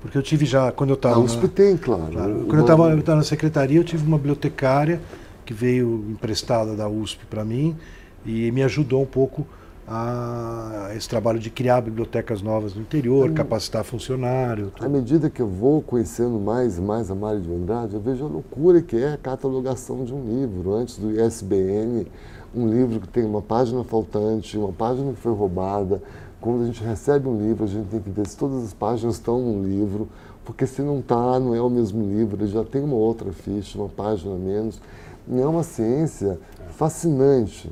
Porque 0.00 0.16
eu 0.16 0.22
tive 0.22 0.44
já, 0.44 0.70
quando 0.72 0.90
eu 0.90 0.94
estava. 0.94 1.16
A 1.16 1.18
USP 1.18 1.42
na, 1.42 1.48
tem, 1.48 1.76
claro. 1.76 2.12
claro 2.12 2.44
quando 2.46 2.58
eu 2.58 2.98
estava 2.98 3.16
na 3.16 3.22
secretaria, 3.22 3.78
eu 3.78 3.84
tive 3.84 4.06
uma 4.06 4.16
bibliotecária 4.16 5.00
que 5.44 5.54
veio 5.54 6.04
emprestada 6.10 6.74
da 6.76 6.88
USP 6.88 7.24
para 7.26 7.44
mim 7.44 7.76
e 8.24 8.50
me 8.52 8.62
ajudou 8.62 9.02
um 9.02 9.06
pouco 9.06 9.46
a 9.90 10.90
esse 10.94 11.08
trabalho 11.08 11.38
de 11.38 11.48
criar 11.48 11.80
bibliotecas 11.80 12.42
novas 12.42 12.74
no 12.74 12.82
interior, 12.82 13.30
hum. 13.30 13.34
capacitar 13.34 13.82
funcionário. 13.84 14.70
Tudo. 14.76 14.84
À 14.84 14.88
medida 14.88 15.30
que 15.30 15.40
eu 15.40 15.48
vou 15.48 15.80
conhecendo 15.80 16.38
mais 16.38 16.76
e 16.76 16.80
mais 16.80 17.10
a 17.10 17.14
Mário 17.14 17.40
de 17.40 17.50
Andrade, 17.50 17.94
eu 17.94 18.00
vejo 18.00 18.24
a 18.24 18.28
loucura 18.28 18.82
que 18.82 18.96
é 18.96 19.14
a 19.14 19.16
catalogação 19.16 20.04
de 20.04 20.12
um 20.12 20.22
livro. 20.24 20.74
Antes 20.74 20.98
do 20.98 21.10
ISBN, 21.10 22.06
um 22.54 22.68
livro 22.68 23.00
que 23.00 23.08
tem 23.08 23.24
uma 23.24 23.40
página 23.40 23.82
faltante, 23.82 24.58
uma 24.58 24.72
página 24.72 25.12
que 25.12 25.20
foi 25.20 25.32
roubada. 25.32 26.02
Quando 26.38 26.62
a 26.62 26.66
gente 26.66 26.84
recebe 26.84 27.26
um 27.26 27.38
livro, 27.38 27.64
a 27.64 27.68
gente 27.68 27.86
tem 27.88 28.00
que 28.00 28.10
ver 28.10 28.26
se 28.26 28.36
todas 28.36 28.62
as 28.62 28.74
páginas 28.74 29.14
estão 29.14 29.40
no 29.40 29.66
livro, 29.66 30.08
porque 30.44 30.66
se 30.66 30.82
não 30.82 31.00
está, 31.00 31.40
não 31.40 31.54
é 31.54 31.60
o 31.60 31.70
mesmo 31.70 32.04
livro, 32.04 32.36
ele 32.36 32.50
já 32.50 32.62
tem 32.62 32.82
uma 32.82 32.94
outra 32.94 33.32
ficha, 33.32 33.78
uma 33.78 33.88
página 33.88 34.34
a 34.34 34.38
menos. 34.38 34.80
E 35.26 35.40
é 35.40 35.46
uma 35.46 35.62
ciência 35.62 36.38
fascinante 36.70 37.70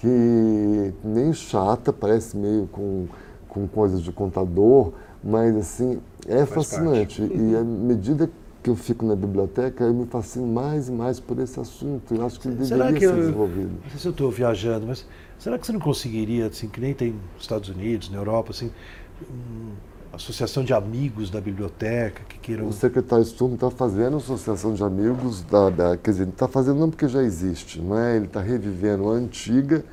que 0.00 0.94
meio 1.04 1.34
chata, 1.34 1.92
parece 1.92 2.34
meio 2.34 2.66
com, 2.72 3.06
com 3.46 3.68
coisas 3.68 4.00
de 4.00 4.10
contador, 4.10 4.92
mas 5.22 5.54
assim, 5.54 6.00
é 6.26 6.46
Faz 6.46 6.70
fascinante. 6.70 7.20
Parte. 7.20 7.36
E 7.36 7.54
à 7.54 7.62
medida 7.62 8.30
que 8.62 8.70
eu 8.70 8.76
fico 8.76 9.04
na 9.04 9.14
biblioteca, 9.14 9.84
eu 9.84 9.92
me 9.92 10.06
fascino 10.06 10.46
mais 10.46 10.88
e 10.88 10.92
mais 10.92 11.20
por 11.20 11.38
esse 11.38 11.60
assunto. 11.60 12.14
Eu 12.14 12.24
acho 12.24 12.40
que 12.40 12.48
ele 12.48 12.64
será 12.64 12.86
deveria 12.86 12.98
que 12.98 13.06
ser 13.06 13.12
eu, 13.12 13.20
desenvolvido. 13.20 13.72
Não 13.82 13.90
sei 13.90 14.00
se 14.00 14.08
eu 14.08 14.12
estou 14.12 14.30
viajando, 14.30 14.86
mas 14.86 15.06
será 15.38 15.58
que 15.58 15.66
você 15.66 15.72
não 15.72 15.80
conseguiria, 15.80 16.46
assim, 16.46 16.66
que 16.66 16.80
nem 16.80 16.94
tem 16.94 17.10
nos 17.34 17.42
Estados 17.42 17.68
Unidos, 17.68 18.08
na 18.08 18.16
Europa, 18.16 18.52
assim, 18.52 18.70
associação 20.12 20.64
de 20.64 20.72
amigos 20.72 21.30
da 21.30 21.40
biblioteca 21.40 22.22
que 22.28 22.38
queiram... 22.38 22.66
O 22.66 22.72
secretário 22.72 23.24
Sturm 23.24 23.54
está 23.54 23.70
fazendo 23.70 24.16
associação 24.16 24.74
de 24.74 24.82
amigos, 24.82 25.42
da, 25.42 25.70
da 25.70 25.96
quer 25.96 26.10
dizer, 26.10 26.28
está 26.28 26.48
fazendo 26.48 26.80
não 26.80 26.90
porque 26.90 27.08
já 27.08 27.22
existe, 27.22 27.80
não 27.80 27.98
é? 27.98 28.16
Ele 28.16 28.26
está 28.26 28.40
revivendo 28.40 29.08
a 29.08 29.12
antiga 29.12 29.84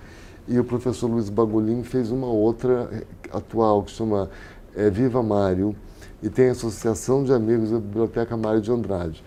e 0.48 0.60
o 0.60 0.64
professor 0.64 1.08
Luiz 1.08 1.30
Bagulin 1.30 1.84
fez 1.84 2.10
uma 2.10 2.28
outra 2.28 2.90
eh, 2.92 3.04
atual 3.32 3.84
que 3.84 3.92
chama 3.92 4.30
é, 4.76 4.90
Viva 4.90 5.22
Mário 5.22 5.76
e 6.24 6.30
tem 6.30 6.50
a 6.50 6.52
Associação 6.52 7.24
de 7.24 7.34
Amigos 7.34 7.72
da 7.72 7.80
Biblioteca 7.80 8.36
Mário 8.36 8.62
de 8.62 8.72
Andrade. 8.72 9.24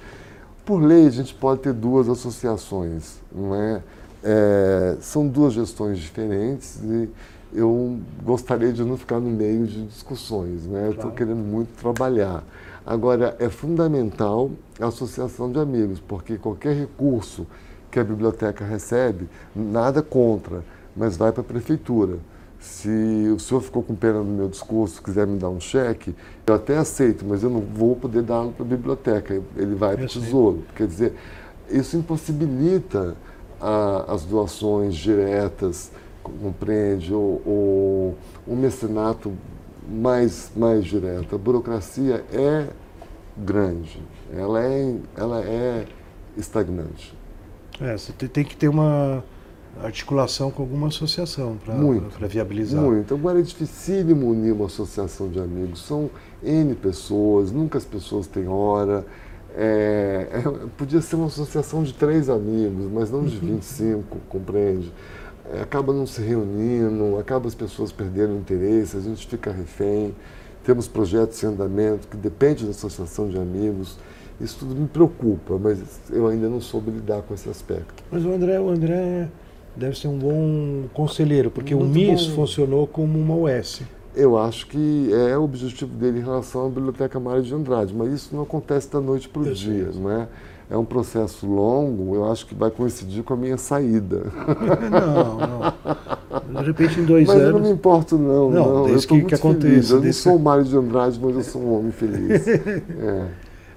Por 0.64 0.82
lei, 0.82 1.06
a 1.06 1.10
gente 1.10 1.34
pode 1.34 1.60
ter 1.60 1.72
duas 1.72 2.08
associações, 2.08 3.20
não 3.32 3.54
é? 3.54 3.82
é 4.22 4.96
são 5.00 5.26
duas 5.26 5.52
gestões 5.52 5.98
diferentes 5.98 6.80
e 6.82 7.08
eu 7.52 7.98
gostaria 8.22 8.72
de 8.72 8.84
não 8.84 8.96
ficar 8.96 9.18
no 9.18 9.30
meio 9.30 9.66
de 9.66 9.84
discussões, 9.86 10.66
né? 10.66 10.86
Eu 10.86 10.92
estou 10.92 11.10
querendo 11.10 11.42
muito 11.42 11.68
trabalhar. 11.80 12.44
Agora, 12.86 13.36
é 13.38 13.48
fundamental 13.48 14.50
a 14.80 14.86
associação 14.86 15.50
de 15.50 15.58
amigos, 15.58 16.00
porque 16.00 16.38
qualquer 16.38 16.74
recurso 16.74 17.46
que 17.90 17.98
a 17.98 18.04
biblioteca 18.04 18.64
recebe, 18.64 19.28
nada 19.54 20.00
contra, 20.00 20.62
mas 20.96 21.16
vai 21.16 21.32
para 21.32 21.40
a 21.40 21.44
prefeitura. 21.44 22.18
Se 22.60 23.32
o 23.34 23.38
senhor 23.38 23.60
ficou 23.60 23.82
com 23.82 23.94
pena 23.94 24.18
no 24.18 24.24
meu 24.24 24.48
discurso, 24.48 25.02
quiser 25.02 25.26
me 25.26 25.38
dar 25.38 25.48
um 25.48 25.60
cheque, 25.60 26.14
eu 26.46 26.54
até 26.54 26.76
aceito, 26.76 27.24
mas 27.26 27.42
eu 27.42 27.50
não 27.50 27.60
vou 27.60 27.96
poder 27.96 28.22
dar 28.22 28.46
para 28.48 28.64
a 28.64 28.68
biblioteca, 28.68 29.40
ele 29.56 29.74
vai 29.74 29.96
para 29.96 30.04
o 30.04 30.08
tesouro. 30.08 30.64
Quer 30.76 30.86
dizer, 30.86 31.14
isso 31.70 31.96
impossibilita 31.96 33.16
a, 33.60 34.12
as 34.12 34.24
doações 34.24 34.94
diretas, 34.94 35.90
compreende, 36.22 37.12
ou, 37.12 37.42
ou 37.44 38.18
um 38.46 38.56
mecenato 38.56 39.32
mais, 39.88 40.52
mais 40.54 40.84
direto. 40.84 41.34
A 41.34 41.38
burocracia 41.38 42.24
é 42.32 42.68
grande, 43.36 44.02
ela 44.32 44.62
é, 44.62 44.96
ela 45.16 45.40
é 45.42 45.86
estagnante. 46.36 47.14
É, 47.80 47.96
você 47.96 48.12
tem 48.12 48.44
que 48.44 48.56
ter 48.56 48.68
uma 48.68 49.24
articulação 49.82 50.50
com 50.50 50.62
alguma 50.62 50.88
associação 50.88 51.56
para 51.64 52.26
viabilizar. 52.26 52.82
Muito. 52.82 53.14
Agora 53.14 53.38
é 53.38 53.42
dificílimo 53.42 54.28
unir 54.28 54.52
uma 54.52 54.66
associação 54.66 55.28
de 55.28 55.38
amigos. 55.38 55.86
São 55.86 56.10
N 56.42 56.74
pessoas, 56.74 57.50
nunca 57.50 57.78
as 57.78 57.84
pessoas 57.84 58.26
têm 58.26 58.48
hora. 58.48 59.04
É, 59.54 60.28
é, 60.32 60.66
podia 60.76 61.00
ser 61.00 61.16
uma 61.16 61.26
associação 61.26 61.82
de 61.82 61.92
três 61.92 62.28
amigos, 62.28 62.90
mas 62.92 63.10
não 63.10 63.24
de 63.24 63.36
25, 63.38 63.96
uhum. 63.96 64.20
compreende? 64.28 64.92
É, 65.52 65.60
acaba 65.62 65.92
não 65.92 66.06
se 66.06 66.20
reunindo, 66.22 67.18
acaba 67.18 67.48
as 67.48 67.54
pessoas 67.54 67.90
perdendo 67.90 68.34
interesse, 68.36 68.96
a 68.96 69.00
gente 69.00 69.26
fica 69.26 69.50
refém. 69.50 70.14
Temos 70.64 70.86
projetos 70.86 71.42
em 71.42 71.46
andamento 71.46 72.06
que 72.06 72.16
dependem 72.16 72.64
da 72.64 72.70
associação 72.70 73.28
de 73.28 73.38
amigos 73.38 73.96
Isso 74.40 74.58
tudo 74.60 74.74
me 74.74 74.86
preocupa, 74.86 75.58
mas 75.58 75.78
eu 76.10 76.26
ainda 76.26 76.48
não 76.48 76.60
soube 76.60 76.90
lidar 76.90 77.22
com 77.22 77.34
esse 77.34 77.48
aspecto. 77.48 78.02
Mas 78.10 78.24
o 78.24 78.32
André, 78.32 78.58
o 78.58 78.70
André 78.70 79.28
deve 79.76 79.98
ser 79.98 80.08
um 80.08 80.18
bom 80.18 80.84
conselheiro, 80.94 81.50
porque 81.50 81.74
Muito 81.74 81.90
o 81.90 81.94
MIS 81.94 82.26
bom. 82.28 82.36
funcionou 82.36 82.86
como 82.86 83.18
uma 83.18 83.34
US. 83.34 83.82
Eu 84.14 84.38
acho 84.38 84.66
que 84.66 85.10
é 85.12 85.36
o 85.36 85.44
objetivo 85.44 85.94
dele 85.94 86.18
em 86.18 86.22
relação 86.22 86.66
à 86.66 86.68
Biblioteca 86.68 87.20
Mário 87.20 87.42
de 87.42 87.54
Andrade, 87.54 87.94
mas 87.94 88.12
isso 88.12 88.34
não 88.34 88.42
acontece 88.42 88.90
da 88.90 89.00
noite 89.00 89.28
para 89.28 89.42
o 89.42 89.52
dia, 89.52 89.92
sei. 89.92 90.00
não 90.00 90.10
é? 90.10 90.26
É 90.70 90.76
um 90.76 90.84
processo 90.84 91.46
longo, 91.48 92.14
eu 92.14 92.30
acho 92.30 92.46
que 92.46 92.54
vai 92.54 92.70
coincidir 92.70 93.24
com 93.24 93.34
a 93.34 93.36
minha 93.36 93.56
saída. 93.58 94.22
Não, 94.88 95.38
não. 96.54 96.60
De 96.62 96.66
repente, 96.68 97.00
em 97.00 97.04
dois 97.04 97.26
mas 97.26 97.38
eu 97.38 97.50
não 97.50 97.56
anos. 97.56 97.68
me 97.68 97.74
importo, 97.74 98.16
não. 98.16 98.50
Não, 98.50 98.74
não, 98.74 98.86
desde 98.86 99.04
eu 99.04 99.08
que- 99.08 99.14
muito 99.14 99.26
que 99.26 99.34
aconteça, 99.34 99.66
feliz. 99.68 99.90
Eu 99.90 100.00
não 100.02 100.12
sou 100.12 100.36
o 100.36 100.38
Mário 100.38 100.64
de 100.64 100.76
Andrade, 100.76 101.18
mas 101.20 101.34
eu 101.34 101.42
sou 101.42 101.60
um 101.60 101.78
homem 101.78 101.90
feliz. 101.92 102.46
É. 103.00 103.26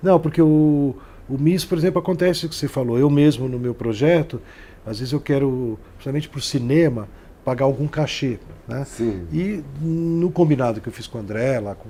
Não, 0.03 0.19
porque 0.19 0.41
o, 0.41 0.93
o 1.29 1.37
MIS, 1.39 1.65
por 1.65 1.77
exemplo, 1.77 1.99
acontece 1.99 2.45
o 2.45 2.49
que 2.49 2.55
você 2.55 2.67
falou. 2.67 2.99
Eu 2.99 3.09
mesmo, 3.09 3.47
no 3.49 3.57
meu 3.57 3.73
projeto, 3.73 4.39
às 4.85 4.99
vezes 4.99 5.13
eu 5.13 5.19
quero, 5.19 5.79
principalmente 5.95 6.29
para 6.29 6.37
o 6.39 6.41
cinema, 6.41 7.07
pagar 7.43 7.65
algum 7.65 7.87
cachê. 7.87 8.37
Né? 8.67 8.85
Sim. 8.85 9.23
E 9.31 9.63
no 9.81 10.29
combinado 10.29 10.79
que 10.79 10.89
eu 10.89 10.93
fiz 10.93 11.07
com 11.07 11.17
o 11.17 11.21
André, 11.21 11.59
lá 11.59 11.73
com, 11.73 11.89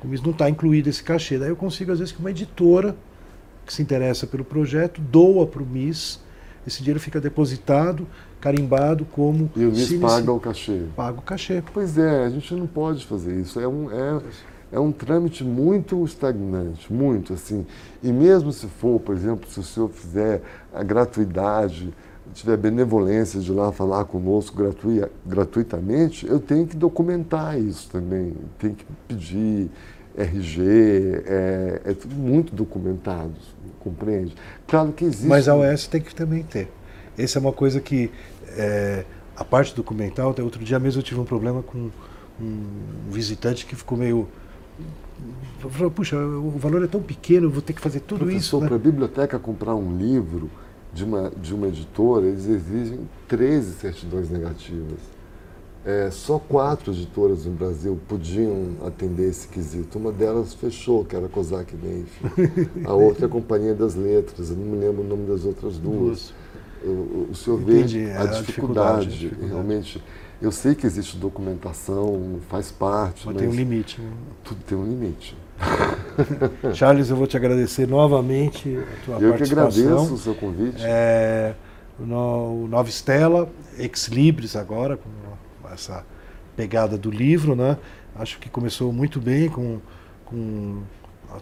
com 0.00 0.08
o 0.08 0.10
MIS, 0.10 0.20
não 0.20 0.32
está 0.32 0.50
incluído 0.50 0.88
esse 0.90 1.02
cachê. 1.02 1.38
Daí 1.38 1.48
eu 1.48 1.56
consigo, 1.56 1.92
às 1.92 1.98
vezes, 2.00 2.12
que 2.12 2.20
uma 2.20 2.30
editora 2.30 2.94
que 3.66 3.72
se 3.72 3.82
interessa 3.82 4.26
pelo 4.26 4.44
projeto 4.44 5.00
doa 5.00 5.46
para 5.46 5.62
o 5.62 5.66
MIS. 5.66 6.20
Esse 6.66 6.78
dinheiro 6.78 6.98
fica 7.00 7.20
depositado, 7.20 8.06
carimbado 8.40 9.04
como 9.04 9.50
E 9.54 9.64
o 9.64 9.70
MIS 9.70 9.88
cine- 9.88 10.00
paga 10.00 10.32
o 10.32 10.40
cachê. 10.40 10.82
paga 10.96 11.18
o 11.18 11.22
cachê. 11.22 11.62
Pois 11.72 11.98
é, 11.98 12.24
a 12.24 12.30
gente 12.30 12.54
não 12.54 12.66
pode 12.66 13.04
fazer 13.06 13.38
isso. 13.40 13.60
É 13.60 13.68
um, 13.68 13.90
é, 13.90 14.20
é 14.72 14.80
um 14.80 14.90
trâmite 14.90 15.44
muito 15.44 16.02
estagnante, 16.04 16.90
muito 16.92 17.34
assim. 17.34 17.66
E 18.02 18.10
mesmo 18.12 18.50
se 18.52 18.66
for, 18.66 18.98
por 19.00 19.14
exemplo, 19.14 19.48
se 19.50 19.60
o 19.60 19.62
senhor 19.62 19.90
fizer 19.90 20.42
a 20.72 20.82
gratuidade, 20.82 21.92
tiver 22.32 22.56
benevolência 22.56 23.38
de 23.40 23.52
ir 23.52 23.54
lá 23.54 23.70
falar 23.70 24.06
conosco 24.06 24.56
gratui, 24.56 25.04
gratuitamente, 25.26 26.26
eu 26.26 26.40
tenho 26.40 26.66
que 26.66 26.76
documentar 26.76 27.60
isso 27.60 27.88
também. 27.90 28.32
Tenho 28.58 28.74
que 28.74 28.84
pedir 29.06 29.70
RG, 30.16 30.62
é, 31.26 31.80
é 31.86 31.94
tudo 31.94 32.14
muito 32.14 32.54
documentado, 32.54 33.34
compreende? 33.80 34.34
Claro 34.66 34.92
que 34.92 35.04
existe. 35.04 35.26
Mas 35.26 35.48
a 35.48 35.56
OS 35.56 35.86
tem 35.86 36.00
que 36.00 36.14
também 36.14 36.42
ter. 36.42 36.70
Essa 37.18 37.38
é 37.38 37.40
uma 37.40 37.52
coisa 37.52 37.80
que 37.80 38.10
é, 38.56 39.04
a 39.36 39.44
parte 39.44 39.74
documental, 39.74 40.30
até 40.30 40.42
outro 40.42 40.62
dia 40.64 40.78
mesmo 40.78 41.00
eu 41.00 41.04
tive 41.04 41.20
um 41.20 41.24
problema 41.24 41.62
com 41.62 41.90
um 42.40 42.62
visitante 43.10 43.66
que 43.66 43.74
ficou 43.76 43.96
meio. 43.98 44.28
Falou, 45.70 45.90
Puxa, 45.90 46.16
o 46.16 46.50
valor 46.58 46.82
é 46.82 46.86
tão 46.86 47.00
pequeno, 47.02 47.46
eu 47.46 47.50
vou 47.50 47.62
ter 47.62 47.72
que 47.72 47.80
fazer 47.80 48.00
tudo 48.00 48.30
isso. 48.30 48.50
Professor, 48.50 48.60
Né? 48.62 48.66
para 48.68 48.76
a 48.76 48.78
biblioteca 48.78 49.38
comprar 49.38 49.74
um 49.74 49.96
livro 49.96 50.50
de 50.92 51.04
uma, 51.04 51.30
de 51.30 51.54
uma 51.54 51.68
editora, 51.68 52.26
eles 52.26 52.46
exigem 52.46 53.00
13 53.28 53.74
certidões 53.74 54.30
negativas. 54.30 54.98
É, 55.84 56.10
só 56.10 56.38
quatro 56.38 56.92
editoras 56.92 57.44
no 57.44 57.52
Brasil 57.52 57.98
podiam 58.08 58.70
atender 58.86 59.28
esse 59.28 59.46
quesito. 59.48 59.98
Uma 59.98 60.10
delas 60.10 60.54
fechou, 60.54 61.04
que 61.04 61.14
era 61.14 61.26
a 61.26 61.28
Kozak 61.28 61.76
Neif. 61.76 62.10
A 62.86 62.92
outra 62.94 63.24
é 63.24 63.26
a 63.26 63.30
Companhia 63.30 63.74
das 63.74 63.94
Letras, 63.94 64.48
eu 64.50 64.56
não 64.56 64.64
me 64.64 64.78
lembro 64.78 65.02
o 65.02 65.06
nome 65.06 65.26
das 65.26 65.44
outras 65.44 65.76
duas. 65.76 66.32
O, 66.82 67.28
o- 67.30 67.34
senhor 67.34 67.60
Entendi, 67.60 68.04
vê 68.04 68.10
é, 68.10 68.16
a 68.16 68.22
a 68.22 68.26
dificuldade, 68.26 68.40
dificuldade, 68.46 69.06
a 69.06 69.10
dificuldade. 69.10 69.52
realmente. 69.52 70.02
Eu 70.42 70.50
sei 70.52 70.74
que 70.74 70.86
existe 70.86 71.16
documentação, 71.16 72.38
faz 72.48 72.70
parte, 72.70 73.26
Mas 73.26 73.34
mas 73.34 73.42
tem 73.42 73.48
um 73.48 73.54
limite. 73.54 74.00
né? 74.00 74.10
tudo 74.42 74.60
tem 74.66 74.76
um 74.76 74.84
limite. 74.84 75.36
Charles, 76.74 77.10
eu 77.10 77.16
vou 77.16 77.26
te 77.26 77.36
agradecer 77.36 77.86
novamente 77.86 78.76
a 78.76 79.04
tua 79.04 79.14
Eu 79.16 79.32
que 79.32 79.38
participação. 79.38 79.82
agradeço 79.86 80.14
o 80.14 80.18
seu 80.18 80.34
convite. 80.34 80.82
É, 80.82 81.54
o, 81.98 82.02
no, 82.04 82.64
o 82.64 82.68
Nova 82.68 82.88
Estela, 82.88 83.48
Ex 83.78 84.08
Libris 84.08 84.56
agora, 84.56 84.96
com 84.96 85.08
essa 85.74 86.04
pegada 86.56 86.96
do 86.96 87.10
livro, 87.10 87.54
né? 87.54 87.76
Acho 88.14 88.38
que 88.38 88.48
começou 88.48 88.92
muito 88.92 89.20
bem 89.20 89.48
com, 89.48 89.80
com 90.24 90.82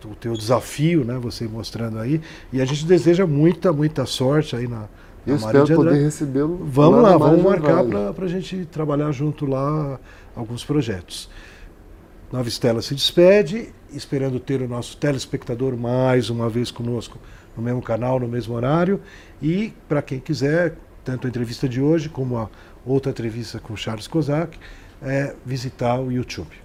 o 0.04 0.14
teu 0.14 0.34
desafio, 0.34 1.04
né? 1.04 1.18
Você 1.18 1.46
mostrando 1.46 1.98
aí. 1.98 2.20
E 2.52 2.60
a 2.60 2.64
gente 2.64 2.86
deseja 2.86 3.26
muita, 3.26 3.72
muita 3.72 4.06
sorte 4.06 4.56
aí 4.56 4.66
na, 4.66 4.86
Eu 5.26 5.36
espero 5.36 5.64
de 5.64 5.74
poder 5.74 6.02
recebê-lo. 6.02 6.58
Vamos 6.64 7.02
lá 7.02 7.16
vamos 7.16 7.42
marcar 7.42 7.84
para 8.14 8.24
a 8.24 8.28
gente 8.28 8.64
trabalhar 8.66 9.12
junto 9.12 9.46
lá 9.46 10.00
alguns 10.34 10.64
projetos. 10.64 11.28
Nova 12.32 12.48
Estela 12.48 12.80
se 12.80 12.94
despede, 12.94 13.68
esperando 13.92 14.40
ter 14.40 14.62
o 14.62 14.68
nosso 14.68 14.96
telespectador 14.96 15.76
mais 15.76 16.30
uma 16.30 16.48
vez 16.48 16.70
conosco 16.70 17.18
no 17.54 17.62
mesmo 17.62 17.82
canal, 17.82 18.18
no 18.18 18.26
mesmo 18.26 18.54
horário. 18.54 19.00
E 19.40 19.74
para 19.86 20.00
quem 20.00 20.18
quiser, 20.18 20.74
tanto 21.04 21.26
a 21.26 21.30
entrevista 21.30 21.68
de 21.68 21.80
hoje 21.80 22.08
como 22.08 22.38
a 22.38 22.48
outra 22.84 23.10
entrevista 23.10 23.58
com 23.58 23.76
Charles 23.76 24.06
Kozak, 24.06 24.58
é 25.00 25.34
visitar 25.44 25.98
o 25.98 26.10
YouTube. 26.10 26.62